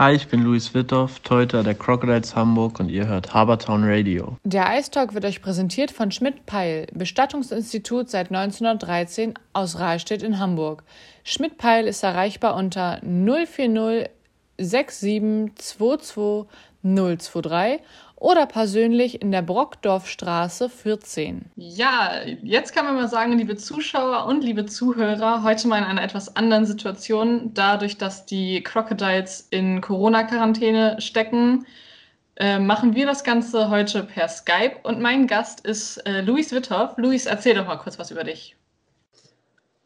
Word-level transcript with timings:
Hi, 0.00 0.14
ich 0.14 0.28
bin 0.28 0.42
Luis 0.44 0.72
Wittow, 0.72 1.18
Teuter 1.24 1.62
der 1.62 1.74
Crocodiles 1.74 2.34
Hamburg 2.34 2.80
und 2.80 2.88
ihr 2.88 3.06
hört 3.06 3.34
Habertown 3.34 3.84
Radio. 3.84 4.38
Der 4.44 4.66
Eistalk 4.66 5.12
wird 5.12 5.26
euch 5.26 5.42
präsentiert 5.42 5.90
von 5.90 6.10
Schmidt-Peil, 6.10 6.86
Bestattungsinstitut 6.94 8.08
seit 8.08 8.28
1913 8.28 9.34
aus 9.52 9.78
Rahlstedt 9.78 10.22
in 10.22 10.38
Hamburg. 10.38 10.84
Schmidt-Peil 11.22 11.86
ist 11.86 12.02
erreichbar 12.02 12.56
unter 12.56 12.98
040 13.02 14.08
6722 14.56 16.48
023 16.82 17.80
oder 18.20 18.46
persönlich 18.46 19.22
in 19.22 19.32
der 19.32 19.42
Brockdorfstraße 19.42 20.68
14. 20.68 21.46
Ja, 21.56 22.20
jetzt 22.42 22.74
kann 22.74 22.84
man 22.84 22.94
mal 22.94 23.08
sagen, 23.08 23.32
liebe 23.32 23.56
Zuschauer 23.56 24.26
und 24.26 24.44
liebe 24.44 24.66
Zuhörer, 24.66 25.42
heute 25.42 25.66
mal 25.66 25.78
in 25.78 25.84
einer 25.84 26.02
etwas 26.04 26.36
anderen 26.36 26.66
Situation, 26.66 27.52
dadurch, 27.54 27.96
dass 27.96 28.26
die 28.26 28.62
Crocodiles 28.62 29.48
in 29.50 29.80
Corona-Quarantäne 29.80 31.00
stecken. 31.00 31.66
Äh, 32.36 32.58
machen 32.58 32.94
wir 32.94 33.06
das 33.06 33.24
Ganze 33.24 33.70
heute 33.70 34.02
per 34.02 34.28
Skype 34.28 34.76
und 34.82 35.00
mein 35.00 35.26
Gast 35.26 35.60
ist 35.66 35.96
äh, 36.06 36.20
Luis 36.20 36.52
Wittow. 36.52 36.92
Luis, 36.98 37.24
erzähl 37.26 37.54
doch 37.54 37.66
mal 37.66 37.76
kurz 37.76 37.98
was 37.98 38.10
über 38.10 38.24
dich. 38.24 38.54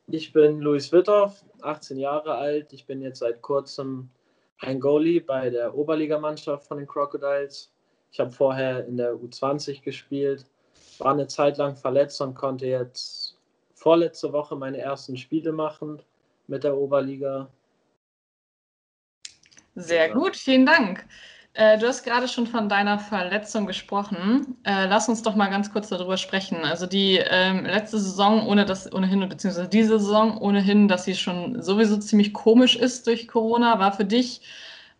Ich 0.08 0.32
bin 0.32 0.60
Luis 0.60 0.92
Wittow, 0.92 1.32
18 1.62 1.98
Jahre 1.98 2.34
alt. 2.34 2.72
Ich 2.72 2.84
bin 2.84 3.00
jetzt 3.00 3.20
seit 3.20 3.42
kurzem 3.42 4.10
ein 4.58 4.80
Goalie 4.80 5.20
bei 5.20 5.50
der 5.50 5.74
Oberligamannschaft 5.74 6.66
von 6.66 6.78
den 6.78 6.86
Crocodiles. 6.86 7.73
Ich 8.14 8.20
habe 8.20 8.30
vorher 8.30 8.86
in 8.86 8.96
der 8.96 9.14
U20 9.14 9.82
gespielt, 9.82 10.46
war 10.98 11.10
eine 11.10 11.26
Zeit 11.26 11.58
lang 11.58 11.74
verletzt 11.74 12.20
und 12.20 12.36
konnte 12.36 12.64
jetzt 12.64 13.36
vorletzte 13.74 14.32
Woche 14.32 14.54
meine 14.54 14.78
ersten 14.78 15.16
Spiele 15.16 15.50
machen 15.50 16.00
mit 16.46 16.62
der 16.62 16.76
Oberliga. 16.76 17.48
Sehr 19.74 20.10
gut, 20.10 20.36
vielen 20.36 20.64
Dank. 20.64 21.04
Äh, 21.54 21.76
du 21.76 21.88
hast 21.88 22.04
gerade 22.04 22.28
schon 22.28 22.46
von 22.46 22.68
deiner 22.68 23.00
Verletzung 23.00 23.66
gesprochen. 23.66 24.58
Äh, 24.62 24.86
lass 24.86 25.08
uns 25.08 25.22
doch 25.22 25.34
mal 25.34 25.50
ganz 25.50 25.72
kurz 25.72 25.88
darüber 25.88 26.16
sprechen. 26.16 26.58
Also 26.58 26.86
die 26.86 27.16
ähm, 27.16 27.64
letzte 27.64 27.98
Saison, 27.98 28.46
ohne 28.46 28.64
das 28.64 28.92
ohnehin, 28.92 29.28
beziehungsweise 29.28 29.68
diese 29.68 29.98
Saison 29.98 30.38
ohnehin, 30.38 30.86
dass 30.86 31.02
sie 31.02 31.16
schon 31.16 31.60
sowieso 31.60 31.96
ziemlich 31.96 32.32
komisch 32.32 32.76
ist 32.76 33.08
durch 33.08 33.26
Corona, 33.26 33.80
war 33.80 33.92
für 33.92 34.04
dich 34.04 34.40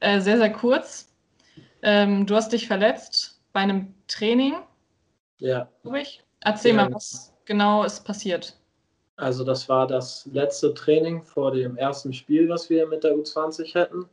äh, 0.00 0.18
sehr, 0.18 0.38
sehr 0.38 0.52
kurz. 0.52 1.13
Ähm, 1.84 2.24
du 2.24 2.34
hast 2.34 2.50
dich 2.50 2.66
verletzt 2.66 3.38
bei 3.52 3.60
einem 3.60 3.94
Training. 4.08 4.54
Ja. 5.38 5.68
Ich. 5.94 6.24
Erzähl 6.40 6.74
ja. 6.74 6.84
mal, 6.84 6.94
was 6.94 7.34
genau 7.44 7.84
ist 7.84 8.06
passiert. 8.06 8.56
Also 9.16 9.44
das 9.44 9.68
war 9.68 9.86
das 9.86 10.26
letzte 10.32 10.72
Training 10.72 11.22
vor 11.22 11.52
dem 11.52 11.76
ersten 11.76 12.14
Spiel, 12.14 12.48
was 12.48 12.70
wir 12.70 12.86
mit 12.88 13.04
der 13.04 13.14
U20 13.14 13.74
hätten. 13.74 14.06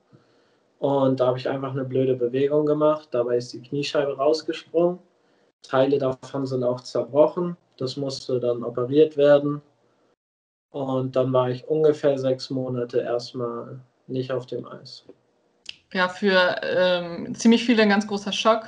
Und 0.80 1.22
da 1.22 1.28
habe 1.28 1.38
ich 1.38 1.48
einfach 1.48 1.72
eine 1.72 1.86
blöde 1.86 2.16
Bewegung 2.16 2.66
gemacht. 2.66 3.08
Dabei 3.12 3.38
ist 3.38 3.54
die 3.54 3.62
Kniescheibe 3.62 4.18
rausgesprungen. 4.18 5.00
Teile 5.64 5.98
davon 5.98 6.46
sind 6.46 6.66
auch 6.66 6.82
zerbrochen. 6.82 7.56
Das 7.78 7.96
musste 7.96 8.42
dann 8.42 8.66
operiert 8.66 9.16
werden. 9.16 9.62
Und 10.72 11.16
dann 11.16 11.32
war 11.32 11.50
ich 11.50 11.68
ungefähr 11.70 12.18
sechs 12.18 12.50
Monate 12.50 13.00
erstmal 13.00 13.80
nicht 14.08 14.32
auf 14.34 14.46
dem 14.46 14.68
Eis 14.68 15.06
ja, 15.94 16.08
für 16.08 16.62
ähm, 16.64 17.36
ziemlich 17.36 17.66
viele 17.66 17.84
ein 17.84 17.90
ganz 17.90 18.08
großer 18.08 18.32
Schock. 18.32 18.68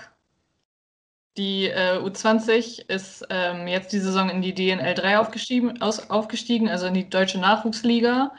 Die 1.38 1.67
äh, 1.67 1.97
U20 1.97 2.89
ist 2.89 3.25
ähm, 3.29 3.67
jetzt 3.67 3.91
die 3.91 3.99
Saison 3.99 4.29
in 4.29 4.41
die 4.41 4.53
DNL 4.53 4.93
3 4.93 5.17
aufgestiegen, 5.17 5.81
aus, 5.81 6.09
aufgestiegen, 6.11 6.69
also 6.69 6.85
in 6.85 6.94
die 6.94 7.09
deutsche 7.09 7.39
Nachwuchsliga, 7.39 8.33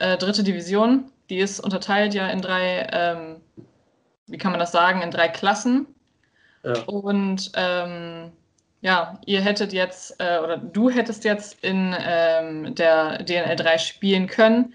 äh, 0.00 0.16
dritte 0.16 0.42
Division. 0.42 1.12
Die 1.30 1.38
ist 1.38 1.60
unterteilt 1.60 2.12
ja 2.12 2.28
in 2.28 2.42
drei, 2.42 2.88
ähm, 2.92 3.36
wie 4.26 4.38
kann 4.38 4.50
man 4.50 4.58
das 4.58 4.72
sagen, 4.72 5.00
in 5.02 5.12
drei 5.12 5.28
Klassen. 5.28 5.86
Ja. 6.64 6.72
Und 6.86 7.52
ähm, 7.54 8.32
ja, 8.80 9.18
ihr 9.26 9.40
hättet 9.40 9.72
jetzt, 9.72 10.20
äh, 10.20 10.38
oder 10.38 10.56
du 10.56 10.90
hättest 10.90 11.24
jetzt 11.24 11.62
in 11.62 11.94
ähm, 11.98 12.74
der 12.74 13.22
DNL 13.22 13.56
3 13.56 13.78
spielen 13.78 14.26
können. 14.26 14.74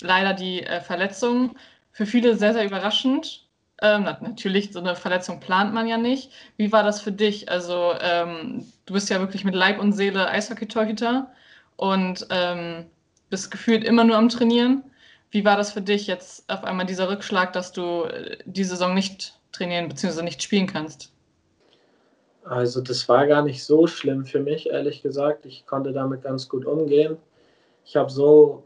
Leider 0.00 0.34
die 0.34 0.64
äh, 0.64 0.80
Verletzung 0.80 1.56
für 1.96 2.04
viele 2.04 2.36
sehr, 2.36 2.52
sehr 2.52 2.66
überraschend. 2.66 3.48
Ähm, 3.80 4.02
natürlich, 4.02 4.70
so 4.70 4.80
eine 4.80 4.94
Verletzung 4.96 5.40
plant 5.40 5.72
man 5.72 5.88
ja 5.88 5.96
nicht. 5.96 6.30
Wie 6.58 6.70
war 6.70 6.82
das 6.82 7.00
für 7.00 7.10
dich? 7.10 7.50
Also, 7.50 7.94
ähm, 8.02 8.66
du 8.84 8.92
bist 8.92 9.08
ja 9.08 9.18
wirklich 9.18 9.44
mit 9.44 9.54
Leib 9.54 9.80
und 9.80 9.94
Seele 9.94 10.28
Eishockey-Torhüter 10.28 11.32
und 11.76 12.26
ähm, 12.28 12.84
bist 13.30 13.50
gefühlt 13.50 13.82
immer 13.82 14.04
nur 14.04 14.16
am 14.16 14.28
Trainieren. 14.28 14.84
Wie 15.30 15.46
war 15.46 15.56
das 15.56 15.72
für 15.72 15.80
dich 15.80 16.06
jetzt 16.06 16.50
auf 16.50 16.64
einmal 16.64 16.84
dieser 16.84 17.08
Rückschlag, 17.08 17.54
dass 17.54 17.72
du 17.72 18.02
äh, 18.02 18.36
die 18.44 18.64
Saison 18.64 18.92
nicht 18.92 19.32
trainieren 19.52 19.88
bzw. 19.88 20.22
nicht 20.22 20.42
spielen 20.42 20.66
kannst? 20.66 21.14
Also, 22.44 22.82
das 22.82 23.08
war 23.08 23.26
gar 23.26 23.42
nicht 23.42 23.64
so 23.64 23.86
schlimm 23.86 24.26
für 24.26 24.40
mich, 24.40 24.68
ehrlich 24.68 25.00
gesagt. 25.00 25.46
Ich 25.46 25.64
konnte 25.64 25.94
damit 25.94 26.20
ganz 26.20 26.46
gut 26.46 26.66
umgehen. 26.66 27.16
Ich 27.86 27.96
habe 27.96 28.10
so 28.10 28.64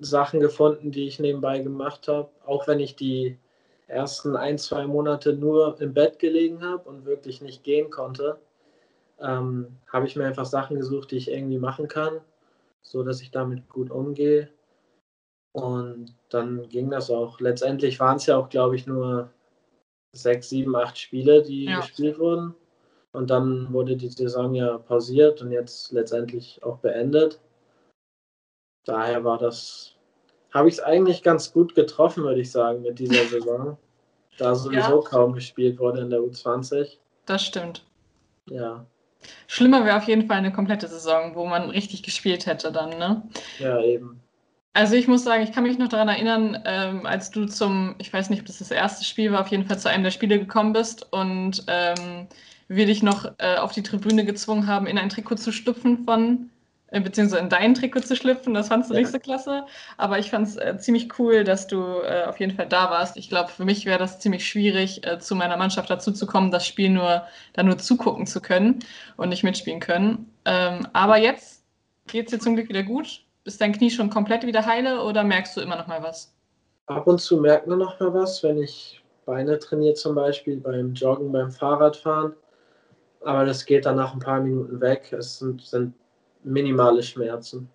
Sachen 0.00 0.40
gefunden, 0.40 0.90
die 0.90 1.06
ich 1.06 1.18
nebenbei 1.18 1.60
gemacht 1.60 2.08
habe, 2.08 2.30
auch 2.44 2.66
wenn 2.66 2.80
ich 2.80 2.96
die 2.96 3.38
ersten 3.86 4.36
ein, 4.36 4.58
zwei 4.58 4.86
Monate 4.86 5.34
nur 5.34 5.80
im 5.80 5.94
Bett 5.94 6.18
gelegen 6.18 6.62
habe 6.62 6.88
und 6.88 7.04
wirklich 7.04 7.40
nicht 7.42 7.64
gehen 7.64 7.90
konnte, 7.90 8.38
ähm, 9.20 9.76
habe 9.92 10.06
ich 10.06 10.16
mir 10.16 10.26
einfach 10.26 10.46
Sachen 10.46 10.76
gesucht, 10.76 11.10
die 11.10 11.16
ich 11.16 11.30
irgendwie 11.30 11.58
machen 11.58 11.88
kann, 11.88 12.20
so 12.82 13.02
dass 13.02 13.20
ich 13.20 13.30
damit 13.30 13.68
gut 13.68 13.90
umgehe. 13.90 14.48
Und 15.52 16.14
dann 16.30 16.68
ging 16.68 16.90
das 16.90 17.10
auch. 17.10 17.38
Letztendlich 17.40 18.00
waren 18.00 18.16
es 18.16 18.26
ja 18.26 18.36
auch, 18.36 18.48
glaube 18.48 18.74
ich, 18.74 18.86
nur 18.86 19.30
sechs, 20.12 20.48
sieben, 20.48 20.74
acht 20.74 20.98
Spiele, 20.98 21.42
die 21.42 21.64
ja. 21.66 21.80
gespielt 21.80 22.18
wurden. 22.18 22.54
Und 23.12 23.30
dann 23.30 23.72
wurde 23.72 23.96
die 23.96 24.08
Saison 24.08 24.54
ja 24.54 24.78
pausiert 24.78 25.40
und 25.40 25.52
jetzt 25.52 25.92
letztendlich 25.92 26.60
auch 26.64 26.78
beendet 26.78 27.40
daher 28.84 29.24
war 29.24 29.38
das, 29.38 29.92
habe 30.52 30.68
ich 30.68 30.74
es 30.74 30.80
eigentlich 30.80 31.22
ganz 31.22 31.52
gut 31.52 31.74
getroffen, 31.74 32.24
würde 32.24 32.40
ich 32.40 32.50
sagen, 32.50 32.82
mit 32.82 32.98
dieser 32.98 33.24
Saison. 33.28 33.76
Da 34.38 34.54
sowieso 34.54 35.02
ja. 35.02 35.08
kaum 35.08 35.32
gespielt 35.32 35.78
wurde 35.78 36.00
in 36.00 36.10
der 36.10 36.20
U20. 36.20 36.96
Das 37.26 37.44
stimmt. 37.44 37.84
Ja. 38.46 38.84
Schlimmer 39.46 39.84
wäre 39.84 39.96
auf 39.96 40.04
jeden 40.04 40.26
Fall 40.26 40.38
eine 40.38 40.52
komplette 40.52 40.88
Saison, 40.88 41.34
wo 41.34 41.46
man 41.46 41.70
richtig 41.70 42.02
gespielt 42.02 42.46
hätte 42.46 42.72
dann, 42.72 42.90
ne? 42.98 43.22
Ja, 43.58 43.80
eben. 43.80 44.20
Also 44.74 44.96
ich 44.96 45.06
muss 45.06 45.22
sagen, 45.22 45.44
ich 45.44 45.52
kann 45.52 45.62
mich 45.62 45.78
noch 45.78 45.88
daran 45.88 46.08
erinnern, 46.08 46.60
ähm, 46.64 47.06
als 47.06 47.30
du 47.30 47.46
zum, 47.46 47.94
ich 47.98 48.12
weiß 48.12 48.28
nicht, 48.28 48.40
ob 48.40 48.46
das 48.46 48.58
das 48.58 48.72
erste 48.72 49.04
Spiel 49.04 49.30
war, 49.30 49.40
auf 49.40 49.48
jeden 49.48 49.66
Fall 49.66 49.78
zu 49.78 49.88
einem 49.88 50.02
der 50.02 50.10
Spiele 50.10 50.38
gekommen 50.38 50.72
bist 50.72 51.12
und 51.12 51.62
ähm, 51.68 52.26
wir 52.66 52.86
dich 52.86 53.02
noch 53.02 53.32
äh, 53.38 53.56
auf 53.56 53.70
die 53.70 53.84
Tribüne 53.84 54.24
gezwungen 54.24 54.66
haben, 54.66 54.88
in 54.88 54.98
ein 54.98 55.10
Trikot 55.10 55.36
zu 55.36 55.52
schlüpfen 55.52 56.04
von 56.04 56.50
beziehungsweise 57.00 57.42
in 57.42 57.48
dein 57.48 57.74
Trikot 57.74 58.00
zu 58.00 58.16
schlüpfen. 58.16 58.54
Das 58.54 58.68
fandst 58.68 58.90
du 58.90 58.94
ja. 58.94 59.00
nicht 59.00 59.10
so 59.10 59.18
klasse. 59.18 59.64
Aber 59.96 60.18
ich 60.18 60.30
fand 60.30 60.46
es 60.46 60.56
äh, 60.56 60.76
ziemlich 60.78 61.18
cool, 61.18 61.44
dass 61.44 61.66
du 61.66 62.00
äh, 62.02 62.24
auf 62.24 62.38
jeden 62.40 62.54
Fall 62.54 62.66
da 62.66 62.90
warst. 62.90 63.16
Ich 63.16 63.28
glaube, 63.28 63.50
für 63.50 63.64
mich 63.64 63.86
wäre 63.86 63.98
das 63.98 64.20
ziemlich 64.20 64.46
schwierig, 64.46 65.06
äh, 65.06 65.18
zu 65.18 65.34
meiner 65.34 65.56
Mannschaft 65.56 65.90
dazu 65.90 66.12
zu 66.12 66.26
kommen, 66.26 66.50
das 66.50 66.66
Spiel 66.66 66.90
nur, 66.90 67.24
da 67.52 67.62
nur 67.62 67.78
zugucken 67.78 68.26
zu 68.26 68.40
können 68.40 68.80
und 69.16 69.28
nicht 69.28 69.44
mitspielen 69.44 69.80
können. 69.80 70.30
Ähm, 70.44 70.86
aber 70.92 71.18
jetzt 71.18 71.64
geht 72.06 72.26
es 72.26 72.32
dir 72.32 72.38
zum 72.38 72.54
Glück 72.56 72.68
wieder 72.68 72.82
gut. 72.82 73.22
Ist 73.44 73.60
dein 73.60 73.72
Knie 73.72 73.90
schon 73.90 74.10
komplett 74.10 74.46
wieder 74.46 74.64
heile 74.64 75.02
oder 75.02 75.24
merkst 75.24 75.56
du 75.56 75.60
immer 75.60 75.76
noch 75.76 75.86
mal 75.86 76.02
was? 76.02 76.34
Ab 76.86 77.06
und 77.06 77.20
zu 77.20 77.38
merkt 77.38 77.66
man 77.66 77.78
noch 77.78 77.98
mal 78.00 78.12
was, 78.12 78.42
wenn 78.42 78.58
ich 78.58 79.02
Beine 79.24 79.58
trainiere, 79.58 79.94
zum 79.94 80.14
Beispiel 80.14 80.58
beim 80.58 80.92
Joggen, 80.94 81.32
beim 81.32 81.50
Fahrradfahren. 81.50 82.34
Aber 83.22 83.46
das 83.46 83.64
geht 83.64 83.86
dann 83.86 83.96
nach 83.96 84.12
ein 84.12 84.18
paar 84.18 84.40
Minuten 84.40 84.80
weg. 84.80 85.12
Es 85.12 85.38
sind, 85.38 85.62
sind 85.62 85.94
minimale 86.44 87.02
Schmerzen. 87.02 87.68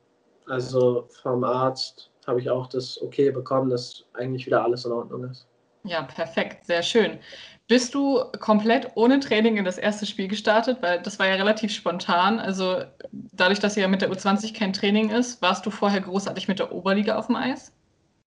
Also 0.47 1.07
vom 1.21 1.43
Arzt 1.43 2.09
habe 2.25 2.39
ich 2.39 2.49
auch 2.49 2.67
das 2.67 3.01
Okay 3.01 3.31
bekommen, 3.31 3.69
dass 3.69 4.05
eigentlich 4.13 4.45
wieder 4.45 4.63
alles 4.63 4.85
in 4.85 4.91
Ordnung 4.91 5.25
ist. 5.25 5.47
Ja, 5.83 6.03
perfekt, 6.03 6.65
sehr 6.65 6.83
schön. 6.83 7.19
Bist 7.67 7.93
du 7.93 8.23
komplett 8.39 8.91
ohne 8.95 9.19
Training 9.19 9.57
in 9.57 9.65
das 9.65 9.77
erste 9.77 10.05
Spiel 10.05 10.27
gestartet? 10.27 10.79
Weil 10.81 11.01
das 11.01 11.19
war 11.19 11.27
ja 11.27 11.35
relativ 11.35 11.71
spontan. 11.71 12.39
Also 12.39 12.81
dadurch, 13.11 13.59
dass 13.59 13.75
ja 13.75 13.87
mit 13.87 14.01
der 14.01 14.11
U20 14.11 14.57
kein 14.57 14.73
Training 14.73 15.11
ist, 15.11 15.41
warst 15.41 15.65
du 15.65 15.69
vorher 15.69 16.01
großartig 16.01 16.47
mit 16.47 16.59
der 16.59 16.71
Oberliga 16.71 17.15
auf 17.15 17.27
dem 17.27 17.35
Eis? 17.35 17.71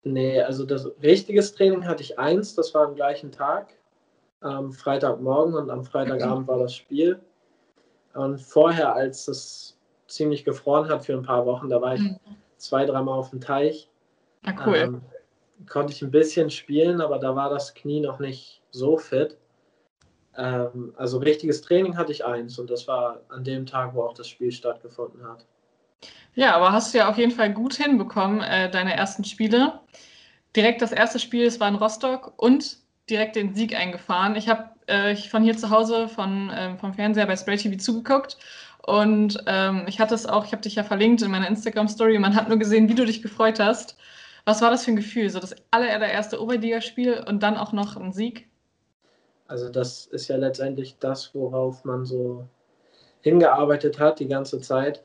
Nee, 0.04 0.40
also 0.40 0.64
das 0.64 0.88
richtiges 1.02 1.54
Training 1.54 1.86
hatte 1.86 2.02
ich 2.02 2.18
eins, 2.18 2.54
das 2.54 2.72
war 2.74 2.86
am 2.86 2.94
gleichen 2.94 3.30
Tag, 3.30 3.74
am 4.40 4.72
Freitagmorgen 4.72 5.54
und 5.54 5.68
am 5.68 5.84
Freitagabend 5.84 6.48
war 6.48 6.58
das 6.58 6.74
Spiel. 6.74 7.20
Und 8.14 8.40
vorher, 8.40 8.94
als 8.94 9.26
das 9.26 9.75
ziemlich 10.08 10.44
gefroren 10.44 10.88
hat 10.88 11.04
für 11.04 11.14
ein 11.14 11.22
paar 11.22 11.46
Wochen. 11.46 11.68
Da 11.68 11.80
war 11.80 11.94
ich 11.94 12.00
mhm. 12.00 12.18
zwei, 12.56 12.84
dreimal 12.84 13.18
auf 13.18 13.30
dem 13.30 13.40
Teich. 13.40 13.88
Ah, 14.44 14.54
cool. 14.66 14.76
Ähm, 14.76 15.02
konnte 15.68 15.92
ich 15.92 16.02
ein 16.02 16.10
bisschen 16.10 16.50
spielen, 16.50 17.00
aber 17.00 17.18
da 17.18 17.34
war 17.34 17.50
das 17.50 17.74
Knie 17.74 18.00
noch 18.00 18.18
nicht 18.18 18.62
so 18.70 18.96
fit. 18.96 19.36
Ähm, 20.36 20.92
also 20.96 21.18
richtiges 21.18 21.62
Training 21.62 21.96
hatte 21.96 22.12
ich 22.12 22.24
eins 22.24 22.58
und 22.58 22.70
das 22.70 22.86
war 22.86 23.20
an 23.28 23.44
dem 23.44 23.66
Tag, 23.66 23.94
wo 23.94 24.02
auch 24.02 24.14
das 24.14 24.28
Spiel 24.28 24.52
stattgefunden 24.52 25.26
hat. 25.26 25.46
Ja, 26.34 26.54
aber 26.54 26.72
hast 26.72 26.92
du 26.92 26.98
ja 26.98 27.08
auf 27.08 27.16
jeden 27.16 27.32
Fall 27.32 27.52
gut 27.52 27.74
hinbekommen, 27.74 28.42
äh, 28.42 28.70
deine 28.70 28.94
ersten 28.94 29.24
Spiele. 29.24 29.80
direkt 30.54 30.80
das 30.80 30.92
erste 30.92 31.18
Spiel, 31.18 31.44
es 31.44 31.60
war 31.60 31.68
in 31.68 31.74
Rostock 31.74 32.32
und 32.36 32.78
direkt 33.10 33.36
den 33.36 33.54
Sieg 33.54 33.74
eingefahren. 33.74 34.36
Ich 34.36 34.48
habe 34.48 34.70
äh, 34.86 35.14
von 35.14 35.42
hier 35.42 35.56
zu 35.56 35.68
Hause 35.70 36.08
von, 36.08 36.50
äh, 36.50 36.76
vom 36.78 36.94
Fernseher 36.94 37.26
bei 37.26 37.36
Spray 37.36 37.56
TV 37.56 37.76
zugeguckt 37.76 38.38
und 38.86 39.42
ähm, 39.46 39.84
ich 39.88 39.98
hatte 39.98 40.14
es 40.14 40.26
auch, 40.26 40.44
ich 40.44 40.52
habe 40.52 40.62
dich 40.62 40.76
ja 40.76 40.84
verlinkt 40.84 41.20
in 41.20 41.32
meiner 41.32 41.48
Instagram-Story. 41.48 42.20
Man 42.20 42.36
hat 42.36 42.48
nur 42.48 42.58
gesehen, 42.58 42.88
wie 42.88 42.94
du 42.94 43.04
dich 43.04 43.20
gefreut 43.20 43.58
hast. 43.58 43.96
Was 44.44 44.62
war 44.62 44.70
das 44.70 44.84
für 44.84 44.92
ein 44.92 44.96
Gefühl? 44.96 45.28
So 45.28 45.40
das 45.40 45.56
allererste 45.72 46.40
Oberligaspiel 46.40 47.24
und 47.26 47.42
dann 47.42 47.56
auch 47.56 47.72
noch 47.72 47.96
ein 47.96 48.12
Sieg? 48.12 48.48
Also 49.48 49.68
das 49.70 50.06
ist 50.06 50.28
ja 50.28 50.36
letztendlich 50.36 50.98
das, 51.00 51.34
worauf 51.34 51.84
man 51.84 52.04
so 52.04 52.46
hingearbeitet 53.22 53.98
hat 53.98 54.20
die 54.20 54.28
ganze 54.28 54.60
Zeit. 54.60 55.02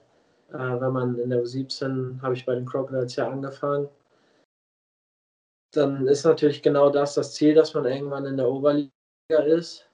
Äh, 0.53 0.57
wenn 0.57 0.93
man 0.93 1.17
in 1.17 1.31
der 1.31 1.41
U17 1.41 2.21
habe 2.21 2.35
ich 2.35 2.45
bei 2.45 2.53
den 2.53 2.67
Crocodiles 2.67 3.15
ja 3.15 3.27
angefangen. 3.31 3.89
Dann 5.73 6.07
ist 6.07 6.23
natürlich 6.23 6.61
genau 6.61 6.91
das 6.91 7.15
das 7.15 7.33
Ziel, 7.33 7.55
dass 7.55 7.73
man 7.73 7.85
irgendwann 7.85 8.25
in 8.25 8.37
der 8.37 8.47
Oberliga 8.47 8.91
ist. 9.29 9.87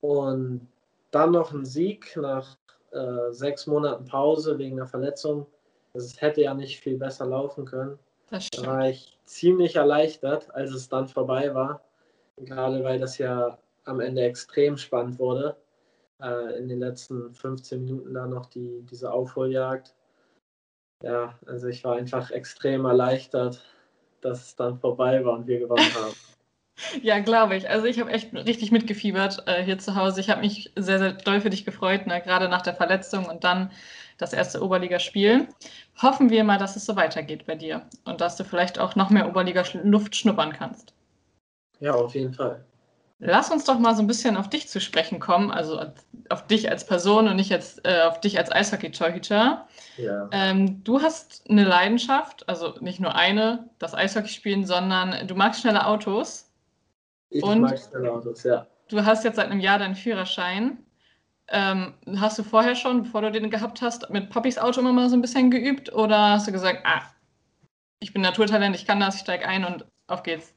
Und 0.00 0.66
dann 1.12 1.30
noch 1.30 1.52
ein 1.52 1.64
Sieg 1.64 2.16
nach 2.16 2.56
äh, 2.92 3.32
sechs 3.32 3.66
Monaten 3.66 4.04
Pause 4.04 4.58
wegen 4.58 4.76
der 4.76 4.86
Verletzung. 4.86 5.46
Es 5.94 6.20
hätte 6.20 6.42
ja 6.42 6.54
nicht 6.54 6.80
viel 6.80 6.96
besser 6.96 7.26
laufen 7.26 7.64
können. 7.64 7.98
Da 8.30 8.66
war 8.66 8.88
ich 8.88 9.18
ziemlich 9.24 9.76
erleichtert, 9.76 10.54
als 10.54 10.72
es 10.72 10.88
dann 10.88 11.08
vorbei 11.08 11.54
war. 11.54 11.82
Gerade 12.36 12.84
weil 12.84 12.98
das 12.98 13.18
ja 13.18 13.58
am 13.84 14.00
Ende 14.00 14.22
extrem 14.22 14.76
spannend 14.76 15.18
wurde. 15.18 15.56
Äh, 16.22 16.58
in 16.58 16.68
den 16.68 16.80
letzten 16.80 17.32
15 17.32 17.84
Minuten 17.84 18.14
da 18.14 18.26
noch 18.26 18.46
die, 18.46 18.82
diese 18.82 19.12
Aufholjagd. 19.12 19.94
Ja, 21.02 21.38
also 21.46 21.68
ich 21.68 21.84
war 21.84 21.96
einfach 21.96 22.30
extrem 22.30 22.84
erleichtert, 22.84 23.62
dass 24.20 24.46
es 24.46 24.56
dann 24.56 24.78
vorbei 24.78 25.24
war 25.24 25.34
und 25.34 25.46
wir 25.46 25.60
gewonnen 25.60 25.94
haben. 25.94 26.14
Ja, 27.02 27.18
glaube 27.20 27.56
ich. 27.56 27.68
Also 27.68 27.86
ich 27.86 28.00
habe 28.00 28.10
echt 28.10 28.32
richtig 28.32 28.70
mitgefiebert 28.70 29.42
äh, 29.46 29.62
hier 29.62 29.78
zu 29.78 29.94
Hause. 29.94 30.20
Ich 30.20 30.30
habe 30.30 30.40
mich 30.40 30.72
sehr, 30.76 30.98
sehr 30.98 31.12
doll 31.12 31.40
für 31.40 31.50
dich 31.50 31.64
gefreut, 31.64 32.06
ne? 32.06 32.20
gerade 32.20 32.48
nach 32.48 32.62
der 32.62 32.74
Verletzung 32.74 33.26
und 33.26 33.44
dann 33.44 33.70
das 34.18 34.32
erste 34.32 34.62
Oberligaspiel. 34.62 35.48
Hoffen 36.00 36.30
wir 36.30 36.44
mal, 36.44 36.58
dass 36.58 36.76
es 36.76 36.86
so 36.86 36.96
weitergeht 36.96 37.46
bei 37.46 37.54
dir 37.54 37.82
und 38.04 38.20
dass 38.20 38.36
du 38.36 38.44
vielleicht 38.44 38.78
auch 38.78 38.96
noch 38.96 39.10
mehr 39.10 39.28
Oberliga-Luft 39.28 40.16
schnuppern 40.16 40.52
kannst. 40.52 40.92
Ja, 41.80 41.92
auf 41.92 42.14
jeden 42.14 42.34
Fall. 42.34 42.64
Lass 43.20 43.50
uns 43.50 43.64
doch 43.64 43.80
mal 43.80 43.96
so 43.96 44.02
ein 44.02 44.06
bisschen 44.06 44.36
auf 44.36 44.48
dich 44.48 44.68
zu 44.68 44.80
sprechen 44.80 45.18
kommen, 45.18 45.50
also 45.50 45.82
auf 46.28 46.46
dich 46.46 46.70
als 46.70 46.86
Person 46.86 47.26
und 47.26 47.34
nicht 47.34 47.50
jetzt 47.50 47.84
äh, 47.84 48.02
auf 48.02 48.20
dich 48.20 48.38
als 48.38 48.52
Eishockey-Torhüter. 48.52 49.66
Ja. 49.96 50.28
Ähm, 50.30 50.84
du 50.84 51.02
hast 51.02 51.42
eine 51.48 51.64
Leidenschaft, 51.64 52.48
also 52.48 52.74
nicht 52.80 53.00
nur 53.00 53.16
eine, 53.16 53.68
das 53.80 53.94
Eishockey 53.94 54.28
spielen, 54.28 54.66
sondern 54.66 55.26
du 55.26 55.34
magst 55.34 55.62
schnelle 55.62 55.86
Autos. 55.86 56.47
Ich 57.30 57.42
und 57.42 57.60
mag 57.60 57.78
schnelle 57.78 58.12
Autos, 58.12 58.42
ja. 58.44 58.66
Du 58.88 59.04
hast 59.04 59.24
jetzt 59.24 59.36
seit 59.36 59.50
einem 59.50 59.60
Jahr 59.60 59.78
deinen 59.78 59.94
Führerschein. 59.94 60.78
Ähm, 61.48 61.94
hast 62.16 62.38
du 62.38 62.42
vorher 62.42 62.74
schon, 62.74 63.02
bevor 63.02 63.22
du 63.22 63.30
den 63.30 63.50
gehabt 63.50 63.80
hast, 63.82 64.10
mit 64.10 64.30
Poppys 64.30 64.58
Auto 64.58 64.80
immer 64.80 64.92
mal 64.92 65.08
so 65.08 65.16
ein 65.16 65.22
bisschen 65.22 65.50
geübt? 65.50 65.92
Oder 65.92 66.32
hast 66.32 66.46
du 66.46 66.52
gesagt, 66.52 66.80
ah, 66.84 67.02
ich 68.00 68.12
bin 68.12 68.22
Naturtalent, 68.22 68.76
ich 68.76 68.86
kann 68.86 69.00
das, 69.00 69.16
ich 69.16 69.20
steige 69.22 69.46
ein 69.46 69.64
und 69.64 69.84
auf 70.06 70.22
geht's? 70.22 70.54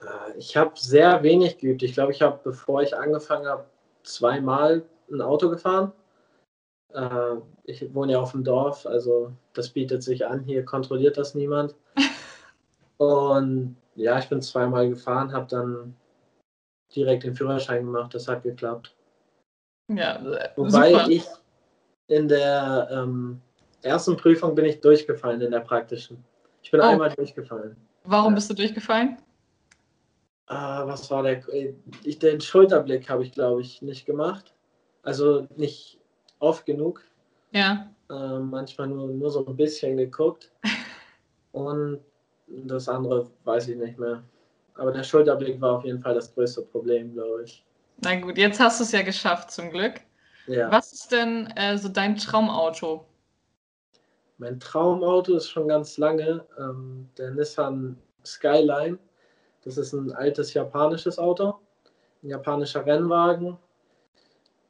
Äh, 0.00 0.38
ich 0.38 0.56
habe 0.56 0.72
sehr 0.74 1.22
wenig 1.22 1.58
geübt. 1.58 1.82
Ich 1.82 1.94
glaube, 1.94 2.12
ich 2.12 2.22
habe, 2.22 2.40
bevor 2.42 2.82
ich 2.82 2.96
angefangen 2.96 3.46
habe, 3.46 3.64
zweimal 4.02 4.82
ein 5.10 5.20
Auto 5.20 5.50
gefahren. 5.50 5.92
Äh, 6.92 7.36
ich 7.64 7.94
wohne 7.94 8.12
ja 8.12 8.20
auf 8.20 8.32
dem 8.32 8.44
Dorf, 8.44 8.86
also 8.86 9.32
das 9.52 9.70
bietet 9.70 10.02
sich 10.02 10.26
an. 10.26 10.40
Hier 10.44 10.64
kontrolliert 10.64 11.16
das 11.16 11.34
niemand. 11.34 11.74
Und 12.98 13.76
ja, 14.00 14.18
ich 14.18 14.28
bin 14.28 14.40
zweimal 14.40 14.88
gefahren, 14.88 15.32
habe 15.32 15.46
dann 15.48 15.94
direkt 16.94 17.24
den 17.24 17.34
Führerschein 17.34 17.84
gemacht. 17.84 18.14
Das 18.14 18.28
hat 18.28 18.42
geklappt. 18.42 18.94
Ja, 19.88 20.16
äh, 20.16 20.50
Wobei 20.56 20.92
super. 20.92 21.08
ich 21.08 21.26
in 22.08 22.28
der 22.28 22.88
ähm, 22.90 23.40
ersten 23.82 24.16
Prüfung 24.16 24.54
bin 24.54 24.64
ich 24.64 24.80
durchgefallen, 24.80 25.40
in 25.40 25.50
der 25.50 25.60
praktischen. 25.60 26.24
Ich 26.62 26.70
bin 26.70 26.80
oh. 26.80 26.84
einmal 26.84 27.10
durchgefallen. 27.10 27.76
Warum 28.04 28.32
ja. 28.32 28.34
bist 28.36 28.50
du 28.50 28.54
durchgefallen? 28.54 29.18
Ah, 30.46 30.86
was 30.86 31.10
war 31.10 31.22
der? 31.22 31.42
Ich, 32.02 32.18
den 32.18 32.40
Schulterblick 32.40 33.08
habe 33.08 33.22
ich, 33.22 33.32
glaube 33.32 33.60
ich, 33.60 33.82
nicht 33.82 34.06
gemacht. 34.06 34.52
Also 35.02 35.46
nicht 35.56 36.00
oft 36.40 36.66
genug. 36.66 37.04
Ja. 37.52 37.88
Äh, 38.10 38.38
manchmal 38.38 38.88
nur, 38.88 39.08
nur 39.08 39.30
so 39.30 39.46
ein 39.46 39.56
bisschen 39.56 39.96
geguckt. 39.96 40.50
Und 41.52 42.00
das 42.50 42.88
andere 42.88 43.30
weiß 43.44 43.68
ich 43.68 43.76
nicht 43.76 43.98
mehr. 43.98 44.22
Aber 44.74 44.92
der 44.92 45.02
Schulterblick 45.02 45.60
war 45.60 45.78
auf 45.78 45.84
jeden 45.84 46.00
Fall 46.00 46.14
das 46.14 46.32
größte 46.34 46.62
Problem, 46.62 47.12
glaube 47.12 47.44
ich. 47.44 47.64
Na 48.02 48.18
gut, 48.18 48.38
jetzt 48.38 48.60
hast 48.60 48.80
du 48.80 48.84
es 48.84 48.92
ja 48.92 49.02
geschafft, 49.02 49.50
zum 49.50 49.70
Glück. 49.70 50.00
Ja. 50.46 50.70
Was 50.70 50.92
ist 50.92 51.12
denn 51.12 51.46
äh, 51.56 51.76
so 51.76 51.88
dein 51.88 52.16
Traumauto? 52.16 53.04
Mein 54.38 54.58
Traumauto 54.58 55.36
ist 55.36 55.50
schon 55.50 55.68
ganz 55.68 55.98
lange 55.98 56.44
ähm, 56.58 57.08
der 57.18 57.32
Nissan 57.32 57.96
Skyline. 58.24 58.98
Das 59.64 59.76
ist 59.76 59.92
ein 59.92 60.12
altes 60.12 60.54
japanisches 60.54 61.18
Auto, 61.18 61.60
ein 62.22 62.30
japanischer 62.30 62.86
Rennwagen. 62.86 63.58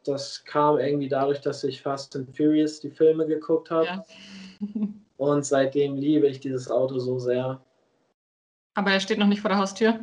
Das 0.04 0.44
kam 0.44 0.78
irgendwie 0.78 1.08
dadurch, 1.08 1.40
dass 1.40 1.62
ich 1.62 1.82
Fast 1.82 2.16
and 2.16 2.34
Furious 2.36 2.80
die 2.80 2.90
Filme 2.90 3.26
geguckt 3.26 3.70
habe. 3.70 3.86
Ja. 3.86 4.04
Und 5.18 5.44
seitdem 5.44 5.96
liebe 5.96 6.26
ich 6.26 6.40
dieses 6.40 6.70
Auto 6.70 6.98
so 6.98 7.18
sehr. 7.18 7.60
Aber 8.74 8.92
er 8.92 9.00
steht 9.00 9.18
noch 9.18 9.26
nicht 9.26 9.40
vor 9.40 9.50
der 9.50 9.58
Haustür? 9.58 10.00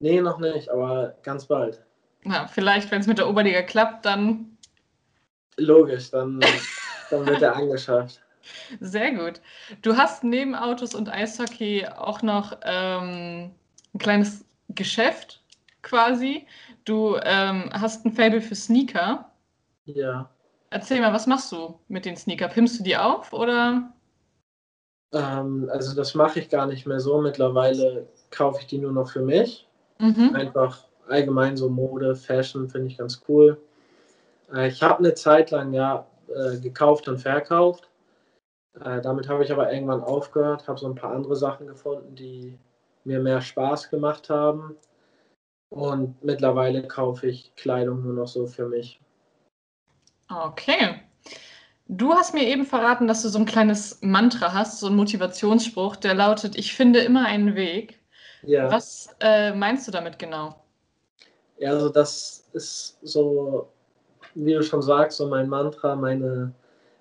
Nee, 0.00 0.20
noch 0.20 0.38
nicht, 0.38 0.68
aber 0.68 1.16
ganz 1.22 1.46
bald. 1.46 1.82
Na, 2.24 2.46
vielleicht, 2.46 2.90
wenn 2.90 3.00
es 3.00 3.06
mit 3.06 3.18
der 3.18 3.28
Oberliga 3.28 3.62
klappt, 3.62 4.04
dann. 4.04 4.56
Logisch, 5.56 6.10
dann, 6.10 6.40
dann 7.10 7.26
wird 7.26 7.42
er 7.42 7.56
angeschafft. 7.56 8.20
Sehr 8.80 9.12
gut. 9.12 9.40
Du 9.82 9.96
hast 9.96 10.24
neben 10.24 10.54
Autos 10.54 10.94
und 10.94 11.08
Eishockey 11.08 11.86
auch 11.86 12.22
noch 12.22 12.58
ähm, 12.62 13.52
ein 13.94 13.98
kleines 13.98 14.44
Geschäft 14.68 15.42
quasi. 15.82 16.46
Du 16.84 17.16
ähm, 17.22 17.70
hast 17.72 18.04
ein 18.04 18.12
Fable 18.12 18.40
für 18.40 18.54
Sneaker. 18.54 19.30
Ja. 19.86 20.30
Erzähl 20.70 21.00
mal, 21.00 21.12
was 21.12 21.26
machst 21.26 21.52
du 21.52 21.78
mit 21.88 22.04
den 22.04 22.16
Sneaker? 22.16 22.48
Pimmst 22.48 22.80
du 22.80 22.84
die 22.84 22.96
auf 22.96 23.32
oder? 23.32 23.92
Ähm, 25.12 25.68
also 25.70 25.94
das 25.94 26.14
mache 26.14 26.40
ich 26.40 26.48
gar 26.48 26.66
nicht 26.66 26.86
mehr 26.86 27.00
so. 27.00 27.20
Mittlerweile 27.20 28.06
kaufe 28.30 28.60
ich 28.60 28.66
die 28.66 28.78
nur 28.78 28.92
noch 28.92 29.10
für 29.10 29.22
mich. 29.22 29.68
Mhm. 29.98 30.34
Einfach 30.34 30.84
allgemein 31.08 31.56
so 31.56 31.68
Mode, 31.68 32.14
Fashion 32.16 32.68
finde 32.68 32.88
ich 32.88 32.98
ganz 32.98 33.22
cool. 33.28 33.60
Äh, 34.52 34.68
ich 34.68 34.82
habe 34.82 34.98
eine 34.98 35.14
Zeit 35.14 35.50
lang 35.50 35.72
ja 35.72 36.06
äh, 36.28 36.58
gekauft 36.58 37.08
und 37.08 37.18
verkauft. 37.18 37.88
Äh, 38.80 39.00
damit 39.02 39.28
habe 39.28 39.44
ich 39.44 39.52
aber 39.52 39.72
irgendwann 39.72 40.02
aufgehört, 40.02 40.66
habe 40.66 40.78
so 40.78 40.86
ein 40.86 40.94
paar 40.94 41.14
andere 41.14 41.36
Sachen 41.36 41.66
gefunden, 41.66 42.14
die 42.14 42.58
mir 43.04 43.20
mehr 43.20 43.40
Spaß 43.40 43.90
gemacht 43.90 44.30
haben. 44.30 44.76
Und 45.70 46.22
mittlerweile 46.22 46.86
kaufe 46.86 47.26
ich 47.26 47.54
Kleidung 47.56 48.02
nur 48.02 48.14
noch 48.14 48.28
so 48.28 48.46
für 48.46 48.68
mich. 48.68 49.00
Okay. 50.28 51.03
Du 51.86 52.14
hast 52.14 52.32
mir 52.32 52.46
eben 52.46 52.64
verraten, 52.64 53.06
dass 53.06 53.22
du 53.22 53.28
so 53.28 53.38
ein 53.38 53.44
kleines 53.44 53.98
Mantra 54.00 54.52
hast, 54.52 54.80
so 54.80 54.86
einen 54.86 54.96
Motivationsspruch, 54.96 55.96
der 55.96 56.14
lautet, 56.14 56.56
ich 56.56 56.74
finde 56.74 57.00
immer 57.00 57.26
einen 57.26 57.54
Weg. 57.54 58.00
Ja. 58.42 58.70
Was 58.70 59.14
äh, 59.20 59.52
meinst 59.52 59.86
du 59.86 59.92
damit 59.92 60.18
genau? 60.18 60.54
Ja, 61.58 61.70
also 61.70 61.88
das 61.88 62.48
ist 62.52 62.98
so, 63.02 63.68
wie 64.34 64.54
du 64.54 64.62
schon 64.62 64.82
sagst, 64.82 65.18
so 65.18 65.28
mein 65.28 65.48
Mantra, 65.48 65.94
meine 65.94 66.52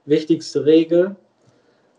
wichtigste 0.06 0.66
Regel, 0.66 1.16